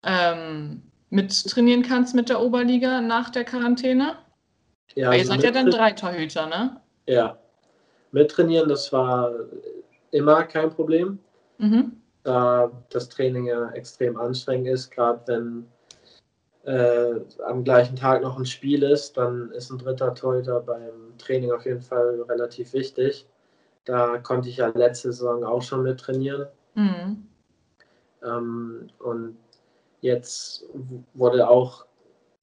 ähm, 0.03 0.83
mittrainieren 1.09 1.81
kannst 1.81 2.13
mit 2.13 2.29
der 2.29 2.39
Oberliga 2.39 3.01
nach 3.01 3.31
der 3.31 3.45
Quarantäne? 3.45 4.15
Ja, 4.93 5.09
Weil 5.09 5.15
ihr 5.15 5.21
also 5.21 5.31
seid 5.31 5.43
ja 5.43 5.49
dann 5.49 5.71
drei 5.71 5.91
Torhüter, 5.93 6.45
ne? 6.45 6.79
Ja. 7.07 7.39
Mittrainieren, 8.11 8.69
das 8.69 8.93
war 8.93 9.31
immer 10.11 10.43
kein 10.43 10.69
Problem. 10.69 11.17
Mhm. 11.57 11.99
Da 12.27 12.69
das 12.89 13.07
Training 13.07 13.45
ja 13.45 13.69
extrem 13.69 14.17
anstrengend 14.17 14.67
ist, 14.67 14.91
gerade 14.91 15.21
wenn 15.27 15.65
äh, 16.65 17.21
am 17.45 17.63
gleichen 17.63 17.95
Tag 17.95 18.21
noch 18.21 18.37
ein 18.37 18.45
Spiel 18.45 18.83
ist, 18.83 19.15
dann 19.15 19.49
ist 19.51 19.69
ein 19.69 19.77
dritter 19.77 20.13
Torhüter 20.13 20.59
beim 20.59 21.17
Training 21.17 21.53
auf 21.53 21.65
jeden 21.65 21.81
Fall 21.81 22.21
relativ 22.27 22.73
wichtig. 22.73 23.25
Da 23.85 24.17
konnte 24.17 24.49
ich 24.49 24.57
ja 24.57 24.67
letzte 24.67 25.13
Saison 25.13 25.45
auch 25.45 25.61
schon 25.61 25.83
mit 25.83 26.01
trainieren. 26.01 26.47
Mhm. 26.75 27.27
Ähm, 28.21 28.89
und 28.99 29.37
jetzt 30.01 30.65
wurde 31.13 31.47
auch 31.47 31.85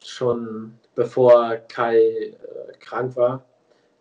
schon, 0.02 0.78
bevor 0.94 1.56
Kai 1.68 1.98
äh, 1.98 2.32
krank 2.80 3.16
war, 3.16 3.44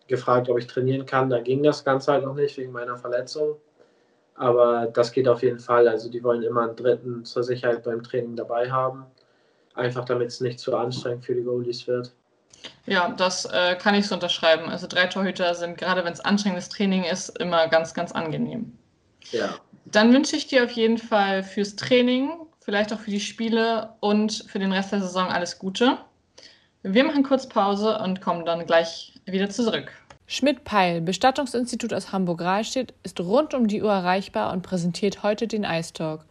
gefragt, 0.07 0.49
ob 0.49 0.57
ich 0.59 0.67
trainieren 0.67 1.05
kann. 1.05 1.29
Da 1.29 1.41
ging 1.41 1.61
das 1.61 1.83
Ganze 1.83 2.13
halt 2.13 2.23
noch 2.23 2.35
nicht 2.35 2.55
wegen 2.57 2.71
meiner 2.71 2.95
Verletzung. 2.95 3.57
Aber 4.35 4.87
das 4.87 5.11
geht 5.11 5.27
auf 5.27 5.43
jeden 5.43 5.59
Fall. 5.59 5.87
Also 5.87 6.09
die 6.09 6.23
wollen 6.23 6.41
immer 6.43 6.63
einen 6.63 6.75
Dritten 6.75 7.23
zur 7.25 7.43
Sicherheit 7.43 7.83
beim 7.83 8.03
Training 8.03 8.35
dabei 8.35 8.71
haben. 8.71 9.05
Einfach 9.75 10.05
damit 10.05 10.29
es 10.29 10.41
nicht 10.41 10.59
zu 10.59 10.75
anstrengend 10.75 11.25
für 11.25 11.35
die 11.35 11.43
Goalies 11.43 11.87
wird. 11.87 12.11
Ja, 12.85 13.09
das 13.09 13.45
äh, 13.45 13.75
kann 13.75 13.95
ich 13.95 14.07
so 14.07 14.15
unterschreiben. 14.15 14.69
Also 14.69 14.87
drei 14.87 15.07
Torhüter 15.07 15.53
sind, 15.55 15.77
gerade 15.77 16.03
wenn 16.03 16.13
es 16.13 16.19
anstrengendes 16.19 16.69
Training 16.69 17.03
ist, 17.03 17.37
immer 17.39 17.67
ganz, 17.67 17.93
ganz 17.93 18.11
angenehm. 18.11 18.77
Ja. 19.31 19.55
Dann 19.85 20.13
wünsche 20.13 20.35
ich 20.35 20.47
dir 20.47 20.63
auf 20.63 20.71
jeden 20.71 20.97
Fall 20.97 21.43
fürs 21.43 21.75
Training, 21.75 22.31
vielleicht 22.61 22.93
auch 22.93 22.99
für 22.99 23.11
die 23.11 23.19
Spiele 23.19 23.89
und 23.99 24.45
für 24.47 24.59
den 24.59 24.71
Rest 24.71 24.91
der 24.91 25.01
Saison 25.01 25.27
alles 25.27 25.59
Gute. 25.59 25.97
Wir 26.83 27.03
machen 27.03 27.23
kurz 27.23 27.47
Pause 27.47 27.97
und 27.99 28.21
kommen 28.21 28.45
dann 28.45 28.65
gleich 28.65 29.13
wieder 29.25 29.49
zurück. 29.49 29.91
Schmidt-Peil, 30.27 31.01
Bestattungsinstitut 31.01 31.93
aus 31.93 32.11
Hamburg-Rahlstedt, 32.11 32.93
ist 33.03 33.19
rund 33.19 33.53
um 33.53 33.67
die 33.67 33.81
Uhr 33.81 33.91
erreichbar 33.91 34.53
und 34.53 34.61
präsentiert 34.61 35.23
heute 35.23 35.47
den 35.47 35.63
Ice 35.63 35.93
Talk. 35.93 36.25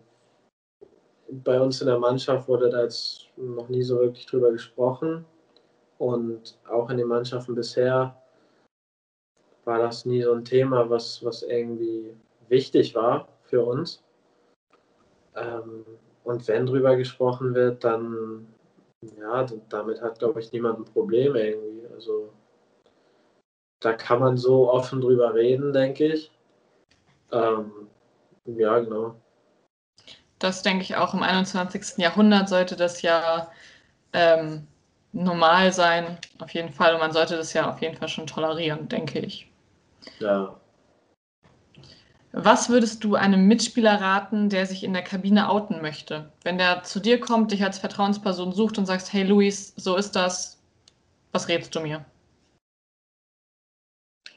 bei 1.30 1.62
uns 1.62 1.82
in 1.82 1.88
der 1.88 2.00
Mannschaft 2.00 2.48
wurde 2.48 2.72
da 2.72 2.82
jetzt 2.82 3.28
noch 3.38 3.70
nie 3.70 3.84
so 3.84 4.00
wirklich 4.00 4.26
drüber 4.26 4.52
gesprochen. 4.52 5.24
Und 6.02 6.58
auch 6.68 6.90
in 6.90 6.98
den 6.98 7.08
Mannschaften 7.08 7.54
bisher 7.54 8.20
war 9.66 9.78
das 9.78 10.04
nie 10.04 10.24
so 10.24 10.34
ein 10.34 10.44
Thema, 10.44 10.90
was, 10.90 11.24
was 11.24 11.44
irgendwie 11.44 12.18
wichtig 12.50 12.96
war 12.96 13.28
für 13.44 13.64
uns. 13.64 14.02
Ähm, 15.36 15.86
und 16.24 16.48
wenn 16.48 16.66
drüber 16.66 16.96
gesprochen 16.96 17.54
wird, 17.54 17.84
dann, 17.84 18.48
ja, 19.20 19.46
damit 19.70 20.02
hat, 20.02 20.18
glaube 20.18 20.40
ich, 20.40 20.52
niemand 20.52 20.80
ein 20.80 20.86
Problem 20.86 21.36
irgendwie. 21.36 21.86
Also 21.94 22.34
da 23.80 23.94
kann 23.94 24.22
man 24.22 24.38
so 24.38 24.72
offen 24.72 25.02
drüber 25.02 25.36
reden, 25.36 25.72
denke 25.72 26.14
ich. 26.14 26.32
Ähm, 27.32 27.72
ja, 28.46 28.80
genau. 28.80 29.14
Das 30.40 30.64
denke 30.64 30.82
ich 30.82 30.96
auch 30.96 31.14
im 31.14 31.22
21. 31.22 32.00
Jahrhundert 32.00 32.50
sollte 32.50 32.76
das 32.76 33.04
ja 33.04 33.52
ähm, 34.14 34.66
normal 35.14 35.74
sein, 35.74 36.18
auf 36.40 36.54
jeden 36.54 36.72
Fall. 36.72 36.94
Und 36.94 37.00
man 37.02 37.12
sollte 37.12 37.38
das 37.38 37.54
ja 37.54 37.70
auf 37.70 37.82
jeden 37.82 37.98
Fall 37.98 38.08
schon 38.08 38.28
tolerieren, 38.28 38.88
denke 38.88 39.20
ich. 39.20 39.52
Ja, 40.20 40.56
was 42.34 42.70
würdest 42.70 43.04
du 43.04 43.16
einem 43.16 43.46
Mitspieler 43.48 44.00
raten, 44.00 44.50
der 44.50 44.66
sich 44.66 44.86
in 44.86 44.94
der 44.94 45.04
Kabine 45.04 45.50
outen 45.50 45.82
möchte? 45.82 46.32
Wenn 46.44 46.58
der 46.58 46.84
zu 46.84 47.02
dir 47.02 47.20
kommt, 47.20 47.52
dich 47.52 47.64
als 47.64 47.78
Vertrauensperson 47.78 48.54
sucht 48.54 48.78
und 48.78 48.86
sagst, 48.86 49.12
hey 49.12 49.24
Luis, 49.24 49.74
so 49.76 49.98
ist 49.98 50.16
das, 50.16 50.58
was 51.34 51.50
rätst 51.50 51.76
du 51.76 51.82
mir? 51.82 52.06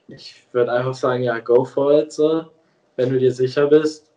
Ich 0.09 0.45
würde 0.53 0.73
einfach 0.73 0.95
sagen, 0.95 1.23
ja, 1.23 1.39
go 1.39 1.65
for 1.65 1.93
it, 2.01 2.13
so. 2.13 2.51
Wenn 2.97 3.11
du 3.11 3.19
dir 3.19 3.33
sicher 3.33 3.69
bist, 3.69 4.11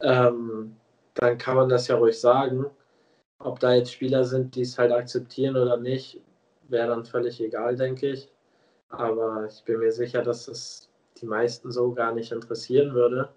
ähm, 0.00 0.76
dann 1.14 1.38
kann 1.38 1.56
man 1.56 1.68
das 1.68 1.86
ja 1.86 1.96
ruhig 1.96 2.20
sagen. 2.20 2.66
Ob 3.44 3.60
da 3.60 3.74
jetzt 3.74 3.92
Spieler 3.92 4.24
sind, 4.24 4.54
die 4.54 4.62
es 4.62 4.78
halt 4.78 4.90
akzeptieren 4.90 5.56
oder 5.56 5.76
nicht, 5.76 6.18
wäre 6.68 6.88
dann 6.88 7.04
völlig 7.04 7.40
egal, 7.42 7.76
denke 7.76 8.08
ich. 8.08 8.32
Aber 8.88 9.46
ich 9.46 9.62
bin 9.64 9.80
mir 9.80 9.92
sicher, 9.92 10.22
dass 10.22 10.48
es 10.48 10.88
die 11.20 11.26
meisten 11.26 11.70
so 11.70 11.92
gar 11.92 12.14
nicht 12.14 12.32
interessieren 12.32 12.94
würde. 12.94 13.28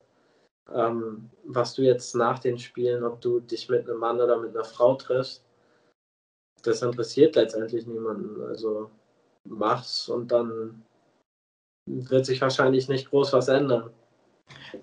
Ähm, 0.74 1.30
was 1.44 1.74
du 1.74 1.82
jetzt 1.82 2.16
nach 2.16 2.40
den 2.40 2.58
Spielen, 2.58 3.04
ob 3.04 3.20
du 3.20 3.42
dich 3.42 3.68
mit 3.68 3.90
einem 3.90 4.00
Mann 4.00 4.22
oder 4.22 4.40
mit 4.40 4.56
einer 4.56 4.64
Frau 4.64 4.96
triffst, 4.96 5.44
das 6.64 6.82
interessiert 6.82 7.36
letztendlich 7.36 7.86
niemanden. 7.86 8.42
Also 8.44 8.90
mach's 9.44 10.08
und 10.08 10.32
dann 10.32 10.86
wird 11.86 12.26
sich 12.26 12.42
wahrscheinlich 12.42 12.88
nicht 12.88 13.10
groß 13.10 13.34
was 13.34 13.50
ändern. 13.50 13.90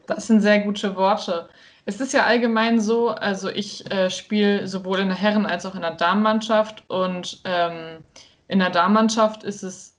Das 0.07 0.27
sind 0.27 0.41
sehr 0.41 0.61
gute 0.61 0.95
Worte. 0.97 1.49
Es 1.87 2.01
ist 2.01 2.13
ja 2.15 2.25
allgemein 2.25 2.81
so, 2.81 3.11
also 3.11 3.51
ich 3.51 3.91
äh, 3.93 4.11
spiele 4.11 4.67
sowohl 4.69 5.01
in 5.01 5.09
der 5.09 5.19
Herren- 5.19 5.47
als 5.47 5.67
auch 5.67 5.75
in 5.75 5.83
der 5.83 5.93
Damenmannschaft 5.95 6.89
und 6.89 7.43
ähm, 7.45 8.03
in 8.49 8.59
der 8.59 8.71
Damenmannschaft 8.71 9.45
ist 9.45 9.63
es 9.63 9.99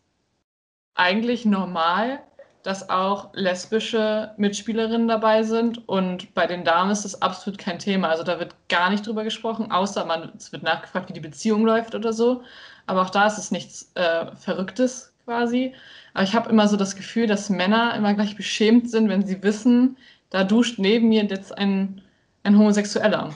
eigentlich 0.96 1.46
normal, 1.46 2.22
dass 2.64 2.90
auch 2.90 3.30
lesbische 3.34 4.34
Mitspielerinnen 4.38 5.08
dabei 5.08 5.44
sind. 5.44 5.88
Und 5.88 6.34
bei 6.34 6.48
den 6.48 6.64
Damen 6.64 6.90
ist 6.90 7.06
das 7.06 7.22
absolut 7.22 7.60
kein 7.60 7.78
Thema. 7.78 8.10
Also 8.10 8.24
da 8.24 8.40
wird 8.40 8.56
gar 8.70 8.90
nicht 8.90 9.06
drüber 9.06 9.24
gesprochen, 9.24 9.72
außer 9.72 10.06
man, 10.06 10.32
es 10.36 10.52
wird 10.52 10.64
nachgefragt, 10.64 11.10
wie 11.10 11.14
die 11.14 11.20
Beziehung 11.20 11.66
läuft 11.66 11.94
oder 11.94 12.12
so. 12.14 12.42
Aber 12.88 13.04
auch 13.04 13.12
da 13.12 13.28
ist 13.28 13.38
es 13.38 13.52
nichts 13.52 13.92
äh, 13.96 14.36
Verrücktes 14.36 15.14
quasi. 15.26 15.76
Aber 16.16 16.24
ich 16.24 16.34
habe 16.34 16.50
immer 16.50 16.68
so 16.68 16.78
das 16.78 16.96
Gefühl, 16.96 17.28
dass 17.28 17.50
Männer 17.50 17.94
immer 17.96 18.14
gleich 18.16 18.36
beschämt 18.36 18.90
sind, 18.90 19.10
wenn 19.10 19.26
sie 19.26 19.44
wissen, 19.44 19.98
da 20.36 20.44
duscht 20.44 20.80
neben 20.80 21.08
mir 21.08 21.24
jetzt 21.24 21.58
ein 21.58 22.02
ein 22.46 22.58
Homosexueller. 22.58 23.34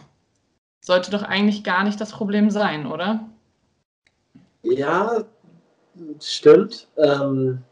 Sollte 0.82 1.12
doch 1.12 1.24
eigentlich 1.24 1.64
gar 1.64 1.84
nicht 1.84 2.00
das 2.00 2.12
Problem 2.12 2.50
sein, 2.50 2.86
oder? 2.86 3.28
Ja, 4.64 5.26
stimmt. 6.22 6.88
Ähm, 6.98 7.64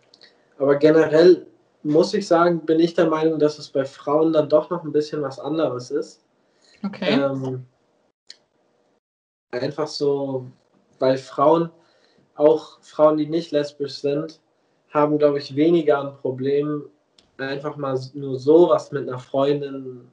aber 0.57 0.75
generell 0.75 1.45
muss 1.83 2.13
ich 2.13 2.27
sagen, 2.27 2.65
bin 2.65 2.79
ich 2.79 2.93
der 2.93 3.07
Meinung, 3.07 3.39
dass 3.39 3.59
es 3.59 3.69
bei 3.69 3.85
Frauen 3.85 4.33
dann 4.33 4.49
doch 4.49 4.69
noch 4.69 4.83
ein 4.83 4.91
bisschen 4.91 5.21
was 5.21 5.39
anderes 5.39 5.91
ist. 5.91 6.25
Okay. 6.83 7.13
Ähm, 7.13 7.65
einfach 9.51 9.87
so, 9.87 10.45
weil 10.99 11.17
Frauen, 11.17 11.69
auch 12.35 12.79
Frauen, 12.81 13.17
die 13.17 13.27
nicht 13.27 13.51
lesbisch 13.51 13.99
sind, 13.99 14.39
haben, 14.89 15.17
glaube 15.17 15.37
ich, 15.37 15.55
weniger 15.55 16.01
ein 16.01 16.17
Problem, 16.17 16.89
einfach 17.39 17.77
mal 17.77 17.99
nur 18.13 18.39
so 18.39 18.69
was 18.69 18.91
mit 18.91 19.07
einer 19.07 19.19
Freundin 19.19 20.09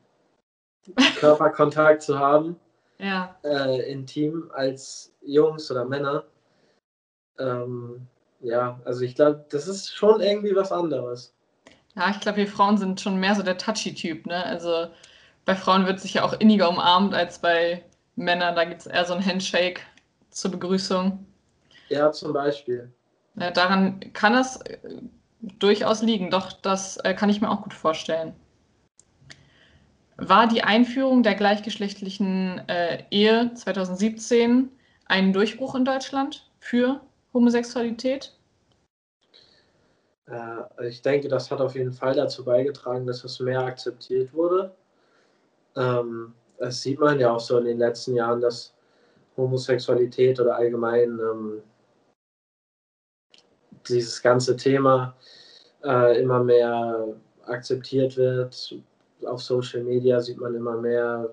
Körperkontakt 1.19 2.03
zu 2.03 2.19
haben, 2.19 2.57
ja. 2.99 3.35
äh, 3.43 3.91
intim, 3.91 4.51
als 4.55 5.15
Jungs 5.23 5.71
oder 5.71 5.85
Männer. 5.85 6.25
Ähm, 7.39 8.07
ja, 8.41 8.79
also 8.85 9.03
ich 9.03 9.15
glaube, 9.15 9.45
das 9.49 9.67
ist 9.67 9.95
schon 9.95 10.21
irgendwie 10.21 10.55
was 10.55 10.71
anderes. 10.71 11.35
Ja, 11.97 12.11
ich 12.11 12.21
glaube, 12.21 12.39
wir 12.39 12.49
Frauen 12.49 12.77
sind 12.77 13.01
schon 13.01 13.19
mehr 13.19 13.35
so 13.35 13.43
der 13.43 13.57
Touchy-Typ, 13.57 14.27
ne? 14.27 14.45
Also 14.45 14.89
bei 15.45 15.55
Frauen 15.55 15.87
wird 15.87 16.01
sich 16.01 16.15
ja 16.15 16.25
auch 16.25 16.33
inniger 16.35 16.69
umarmt 16.69 17.15
als 17.15 17.39
bei 17.39 17.85
Männern. 18.17 18.55
Da 18.55 18.65
gibt 18.65 18.81
es 18.81 18.87
eher 18.87 19.05
so 19.05 19.15
ein 19.15 19.25
Handshake 19.25 19.81
zur 20.31 20.51
Begrüßung. 20.51 21.25
Ja, 21.89 22.11
zum 22.13 22.33
Beispiel. 22.33 22.93
Ja, 23.37 23.51
daran 23.51 24.13
kann 24.13 24.35
es 24.35 24.59
durchaus 25.59 26.03
liegen, 26.03 26.31
doch 26.31 26.53
das 26.53 26.97
äh, 26.99 27.15
kann 27.15 27.31
ich 27.31 27.41
mir 27.41 27.51
auch 27.51 27.63
gut 27.63 27.75
vorstellen. 27.75 28.35
War 30.17 30.47
die 30.47 30.63
Einführung 30.63 31.23
der 31.23 31.35
gleichgeschlechtlichen 31.35 32.63
äh, 32.69 33.03
Ehe 33.11 33.53
2017 33.55 34.71
ein 35.07 35.33
Durchbruch 35.33 35.75
in 35.75 35.85
Deutschland 35.85 36.49
für 36.61 37.01
Homosexualität? 37.33 38.33
Äh, 40.27 40.89
ich 40.89 41.03
denke, 41.03 41.29
das 41.29 41.51
hat 41.51 41.61
auf 41.61 41.75
jeden 41.75 41.93
Fall 41.93 42.15
dazu 42.15 42.45
beigetragen, 42.45 43.07
dass 43.07 43.25
es 43.25 43.41
mehr 43.41 43.61
akzeptiert 43.61 44.33
wurde. 44.33 44.75
Ähm, 45.77 46.33
das 46.59 46.81
sieht 46.81 47.01
man 47.01 47.19
ja 47.19 47.33
auch 47.33 47.41
so 47.41 47.59
in 47.59 47.65
den 47.65 47.79
letzten 47.79 48.15
Jahren, 48.15 48.41
dass 48.41 48.73
Homosexualität 49.37 50.39
oder 50.39 50.57
allgemein 50.57 51.19
ähm, 51.19 51.63
dieses 53.89 54.23
ganze 54.23 54.57
Thema 54.57 55.15
äh, 55.85 56.21
immer 56.21 56.43
mehr 56.43 57.15
akzeptiert 57.47 58.17
wird. 58.17 58.77
Auf 59.27 59.43
Social 59.43 59.83
Media 59.83 60.21
sieht 60.21 60.39
man 60.39 60.55
immer 60.55 60.77
mehr 60.77 61.31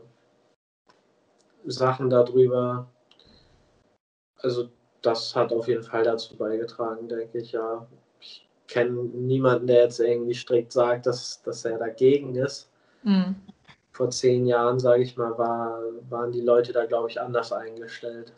Sachen 1.66 2.10
darüber. 2.10 2.88
Also 4.38 4.70
das 5.02 5.36
hat 5.36 5.52
auf 5.52 5.68
jeden 5.68 5.84
Fall 5.84 6.04
dazu 6.04 6.36
beigetragen, 6.36 7.08
denke 7.08 7.40
ich, 7.40 7.52
ja. 7.52 7.88
Ich 8.20 8.48
kenne 8.68 8.92
niemanden, 8.92 9.68
der 9.68 9.84
jetzt 9.84 10.00
irgendwie 10.00 10.34
strikt 10.34 10.72
sagt, 10.72 11.06
dass, 11.06 11.42
dass 11.44 11.66
er 11.66 11.78
dagegen 11.78 12.36
ist. 12.36 12.70
Mhm. 13.04 13.36
Vor 13.92 14.10
zehn 14.10 14.46
Jahren, 14.46 14.80
sage 14.80 15.04
ich 15.04 15.18
mal, 15.18 15.38
war, 15.38 15.82
waren 16.10 16.32
die 16.32 16.42
Leute 16.42 16.72
da, 16.72 16.86
glaube 16.86 17.10
ich, 17.10 17.20
anders 17.20 17.52
eingestellt. 17.52 18.34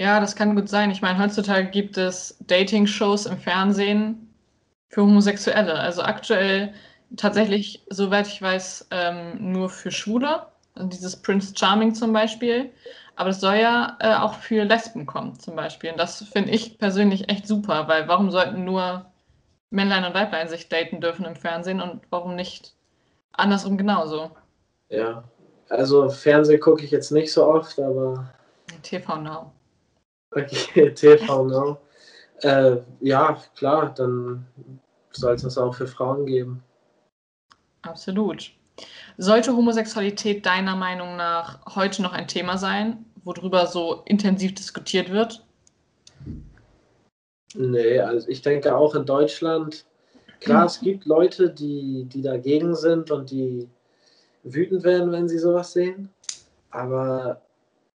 Ja, 0.00 0.18
das 0.18 0.34
kann 0.34 0.56
gut 0.56 0.70
sein. 0.70 0.90
Ich 0.90 1.02
meine, 1.02 1.18
heutzutage 1.18 1.68
gibt 1.68 1.98
es 1.98 2.34
Dating-Shows 2.46 3.26
im 3.26 3.36
Fernsehen 3.36 4.34
für 4.88 5.02
Homosexuelle. 5.02 5.74
Also 5.74 6.00
aktuell 6.00 6.72
tatsächlich, 7.18 7.84
soweit 7.90 8.26
ich 8.26 8.40
weiß, 8.40 8.88
ähm, 8.92 9.52
nur 9.52 9.68
für 9.68 9.90
Schwule. 9.90 10.46
Also 10.74 10.88
dieses 10.88 11.20
Prince 11.20 11.52
Charming 11.54 11.94
zum 11.94 12.14
Beispiel. 12.14 12.70
Aber 13.16 13.28
es 13.28 13.40
soll 13.40 13.56
ja 13.56 13.98
äh, 14.00 14.14
auch 14.14 14.32
für 14.36 14.64
Lesben 14.64 15.04
kommen, 15.04 15.38
zum 15.38 15.54
Beispiel. 15.54 15.90
Und 15.90 15.98
das 15.98 16.22
finde 16.32 16.52
ich 16.52 16.78
persönlich 16.78 17.28
echt 17.28 17.46
super, 17.46 17.86
weil 17.86 18.08
warum 18.08 18.30
sollten 18.30 18.64
nur 18.64 19.04
Männlein 19.68 20.06
und 20.06 20.14
Weiblein 20.14 20.48
sich 20.48 20.70
daten 20.70 21.02
dürfen 21.02 21.26
im 21.26 21.36
Fernsehen 21.36 21.82
und 21.82 22.00
warum 22.08 22.36
nicht 22.36 22.72
andersrum 23.32 23.76
genauso? 23.76 24.30
Ja, 24.88 25.24
also 25.68 26.08
Fernsehen 26.08 26.58
gucke 26.58 26.86
ich 26.86 26.90
jetzt 26.90 27.10
nicht 27.10 27.30
so 27.30 27.44
oft, 27.46 27.78
aber. 27.78 28.32
TV 28.82 29.16
Now. 29.16 29.52
Okay, 30.32 30.90
TV 30.94 31.44
Now. 31.44 31.78
Äh, 32.42 32.78
ja, 33.00 33.40
klar, 33.56 33.92
dann 33.94 34.46
soll 35.12 35.34
es 35.34 35.42
das 35.42 35.58
auch 35.58 35.74
für 35.74 35.86
Frauen 35.86 36.26
geben. 36.26 36.62
Absolut. 37.82 38.52
Sollte 39.18 39.54
Homosexualität 39.54 40.46
deiner 40.46 40.76
Meinung 40.76 41.16
nach 41.16 41.74
heute 41.74 42.02
noch 42.02 42.12
ein 42.12 42.28
Thema 42.28 42.56
sein, 42.56 43.04
worüber 43.24 43.66
so 43.66 44.02
intensiv 44.06 44.54
diskutiert 44.54 45.10
wird? 45.10 45.44
Nee, 47.54 47.98
also 47.98 48.28
ich 48.28 48.42
denke 48.42 48.74
auch 48.74 48.94
in 48.94 49.04
Deutschland, 49.04 49.84
klar, 50.38 50.66
es 50.66 50.80
gibt 50.80 51.04
Leute, 51.04 51.50
die, 51.50 52.04
die 52.04 52.22
dagegen 52.22 52.76
sind 52.76 53.10
und 53.10 53.30
die 53.30 53.68
wütend 54.44 54.84
werden, 54.84 55.12
wenn 55.12 55.28
sie 55.28 55.38
sowas 55.38 55.72
sehen. 55.72 56.08
Aber 56.70 57.42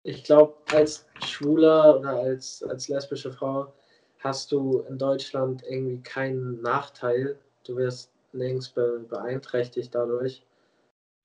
ich 0.03 0.23
glaube, 0.23 0.55
als 0.71 1.05
Schwuler 1.25 1.99
oder 1.99 2.09
als, 2.09 2.61
als 2.63 2.89
lesbische 2.89 3.31
Frau 3.31 3.73
hast 4.19 4.51
du 4.51 4.81
in 4.89 4.97
Deutschland 4.97 5.63
irgendwie 5.63 6.01
keinen 6.01 6.61
Nachteil. 6.61 7.39
Du 7.65 7.77
wirst 7.77 8.11
nirgends 8.33 8.69
be 8.69 9.05
beeinträchtigt 9.09 9.95
dadurch. 9.95 10.45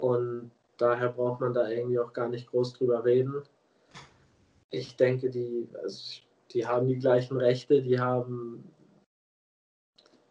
Und 0.01 0.53
daher 0.77 1.09
braucht 1.09 1.41
man 1.41 1.53
da 1.53 1.69
irgendwie 1.69 1.99
auch 1.99 2.13
gar 2.13 2.29
nicht 2.29 2.49
groß 2.51 2.75
drüber 2.75 3.05
reden. 3.05 3.43
Ich 4.71 4.97
denke, 4.97 5.31
die, 5.31 5.69
also 5.83 6.21
die 6.53 6.67
haben 6.67 6.87
die 6.87 6.99
gleichen 6.99 7.37
Rechte, 7.37 7.83
die 7.83 7.99
haben 7.99 8.73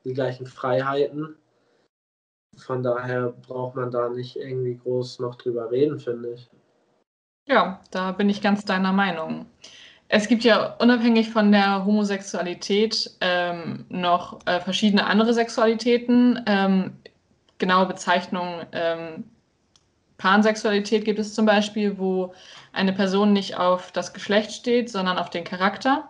die 0.05 0.13
gleichen 0.13 0.45
Freiheiten. 0.45 1.35
Von 2.57 2.81
daher 2.81 3.33
braucht 3.45 3.75
man 3.75 3.91
da 3.91 4.09
nicht 4.09 4.37
irgendwie 4.37 4.77
groß 4.77 5.19
noch 5.19 5.35
drüber 5.35 5.69
reden, 5.69 5.99
finde 5.99 6.33
ich. 6.33 6.49
Ja, 7.47 7.79
da 7.91 8.11
bin 8.11 8.29
ich 8.29 8.41
ganz 8.41 8.65
deiner 8.65 8.91
Meinung. 8.91 9.45
Es 10.09 10.27
gibt 10.27 10.43
ja 10.43 10.75
unabhängig 10.79 11.29
von 11.29 11.51
der 11.51 11.85
Homosexualität 11.85 13.11
ähm, 13.21 13.85
noch 13.89 14.39
äh, 14.45 14.59
verschiedene 14.59 15.05
andere 15.05 15.33
Sexualitäten. 15.33 16.43
Ähm, 16.45 16.97
genaue 17.57 17.85
Bezeichnung 17.87 18.61
ähm, 18.71 19.25
Pansexualität 20.17 21.05
gibt 21.05 21.19
es 21.19 21.33
zum 21.33 21.45
Beispiel, 21.45 21.97
wo 21.97 22.33
eine 22.73 22.93
Person 22.93 23.33
nicht 23.33 23.57
auf 23.57 23.91
das 23.91 24.13
Geschlecht 24.13 24.51
steht, 24.51 24.89
sondern 24.89 25.17
auf 25.17 25.29
den 25.29 25.43
Charakter. 25.43 26.09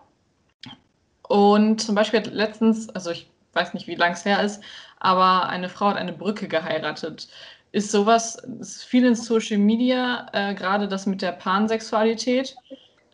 Und 1.22 1.80
zum 1.80 1.94
Beispiel 1.94 2.20
hat 2.20 2.26
letztens, 2.28 2.88
also 2.90 3.10
ich 3.10 3.30
weiß 3.52 3.74
nicht, 3.74 3.86
wie 3.86 3.96
lang 3.96 4.12
es 4.12 4.24
her 4.24 4.42
ist, 4.42 4.62
aber 4.98 5.48
eine 5.48 5.68
Frau 5.68 5.88
hat 5.88 5.96
eine 5.96 6.12
Brücke 6.12 6.48
geheiratet. 6.48 7.28
Ist 7.72 7.90
sowas, 7.90 8.36
ist 8.60 8.84
viel 8.84 9.04
in 9.04 9.14
Social 9.14 9.58
Media, 9.58 10.26
äh, 10.32 10.54
gerade 10.54 10.88
das 10.88 11.06
mit 11.06 11.20
der 11.20 11.32
Pansexualität. 11.32 12.56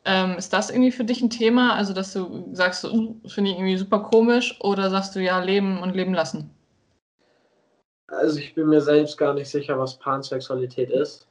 Ähm, 0.04 0.36
ist 0.36 0.52
das 0.52 0.70
irgendwie 0.70 0.92
für 0.92 1.04
dich 1.04 1.22
ein 1.22 1.30
Thema? 1.30 1.74
Also, 1.74 1.92
dass 1.92 2.12
du 2.12 2.48
sagst, 2.52 2.84
uh, 2.84 3.16
finde 3.26 3.50
ich 3.50 3.56
irgendwie 3.56 3.76
super 3.76 4.00
komisch, 4.00 4.56
oder 4.60 4.90
sagst 4.90 5.16
du 5.16 5.20
ja, 5.20 5.40
leben 5.40 5.82
und 5.82 5.96
leben 5.96 6.14
lassen? 6.14 6.50
Also, 8.08 8.38
ich 8.38 8.54
bin 8.54 8.68
mir 8.68 8.80
selbst 8.80 9.16
gar 9.16 9.34
nicht 9.34 9.48
sicher, 9.48 9.78
was 9.78 9.98
Pansexualität 9.98 10.90
ist. 10.90 11.26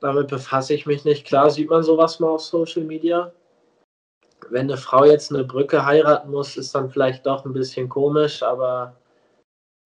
Damit 0.00 0.28
befasse 0.28 0.74
ich 0.74 0.86
mich 0.86 1.04
nicht. 1.04 1.24
Klar 1.24 1.50
sieht 1.50 1.70
man 1.70 1.82
sowas 1.82 2.20
mal 2.20 2.28
auf 2.28 2.42
Social 2.42 2.82
Media. 2.82 3.32
Wenn 4.50 4.68
eine 4.68 4.76
Frau 4.76 5.04
jetzt 5.04 5.32
eine 5.32 5.44
Brücke 5.44 5.86
heiraten 5.86 6.30
muss, 6.30 6.56
ist 6.56 6.74
dann 6.74 6.90
vielleicht 6.90 7.24
doch 7.24 7.44
ein 7.44 7.52
bisschen 7.52 7.88
komisch, 7.88 8.42
aber 8.42 8.94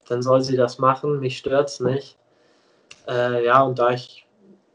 dann 0.09 0.23
soll 0.23 0.43
sie 0.43 0.57
das 0.57 0.79
machen. 0.79 1.21
Mich 1.21 1.39
stört 1.39 1.69
es 1.69 1.81
nicht. 1.81 2.19
Äh, 3.09 3.45
ja, 3.45 3.63
und 3.63 3.79
da 3.79 3.91
ich 3.91 4.27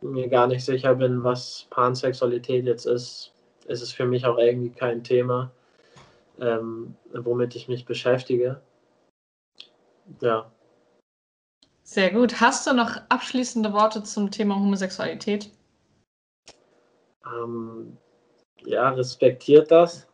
mir 0.01 0.27
gar 0.27 0.47
nicht 0.47 0.63
sicher 0.63 0.95
bin, 0.95 1.23
was 1.23 1.67
Pansexualität 1.69 2.65
jetzt 2.65 2.85
ist, 2.85 3.33
ist 3.67 3.81
es 3.81 3.91
für 3.91 4.05
mich 4.05 4.25
auch 4.25 4.37
irgendwie 4.37 4.69
kein 4.69 5.03
Thema, 5.03 5.51
ähm, 6.39 6.95
womit 7.13 7.55
ich 7.55 7.67
mich 7.67 7.85
beschäftige. 7.85 8.61
Ja. 10.21 10.51
Sehr 11.83 12.11
gut. 12.11 12.41
Hast 12.41 12.67
du 12.67 12.73
noch 12.73 12.97
abschließende 13.09 13.73
Worte 13.73 14.03
zum 14.03 14.31
Thema 14.31 14.55
Homosexualität? 14.55 15.51
Ähm, 17.25 17.97
ja, 18.65 18.89
respektiert 18.89 19.71
das. 19.71 20.07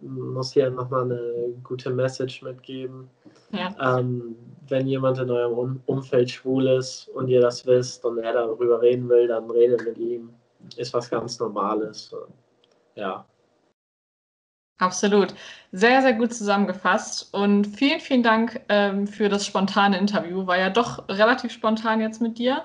Muss 0.00 0.52
hier 0.52 0.70
nochmal 0.70 1.04
eine 1.04 1.54
gute 1.62 1.90
Message 1.90 2.42
mitgeben. 2.42 3.08
Ja. 3.56 3.98
Ähm, 3.98 4.36
wenn 4.68 4.86
jemand 4.86 5.18
in 5.18 5.30
eurem 5.30 5.58
um 5.58 5.80
Umfeld 5.86 6.30
schwul 6.30 6.66
ist 6.68 7.08
und 7.08 7.28
ihr 7.28 7.40
das 7.40 7.66
wisst 7.66 8.04
und 8.04 8.18
er 8.18 8.32
darüber 8.32 8.80
reden 8.80 9.08
will, 9.08 9.28
dann 9.28 9.50
redet 9.50 9.84
mit 9.84 9.98
ihm. 9.98 10.30
Ist 10.76 10.94
was 10.94 11.10
ganz 11.10 11.38
Normales. 11.38 12.14
Ja. 12.94 13.26
Absolut. 14.78 15.34
Sehr, 15.72 16.02
sehr 16.02 16.14
gut 16.14 16.32
zusammengefasst. 16.32 17.32
Und 17.32 17.66
vielen, 17.66 18.00
vielen 18.00 18.22
Dank 18.22 18.60
ähm, 18.68 19.06
für 19.06 19.28
das 19.28 19.46
spontane 19.46 19.98
Interview. 19.98 20.46
War 20.46 20.58
ja 20.58 20.70
doch 20.70 21.08
relativ 21.08 21.52
spontan 21.52 22.00
jetzt 22.00 22.20
mit 22.20 22.38
dir. 22.38 22.64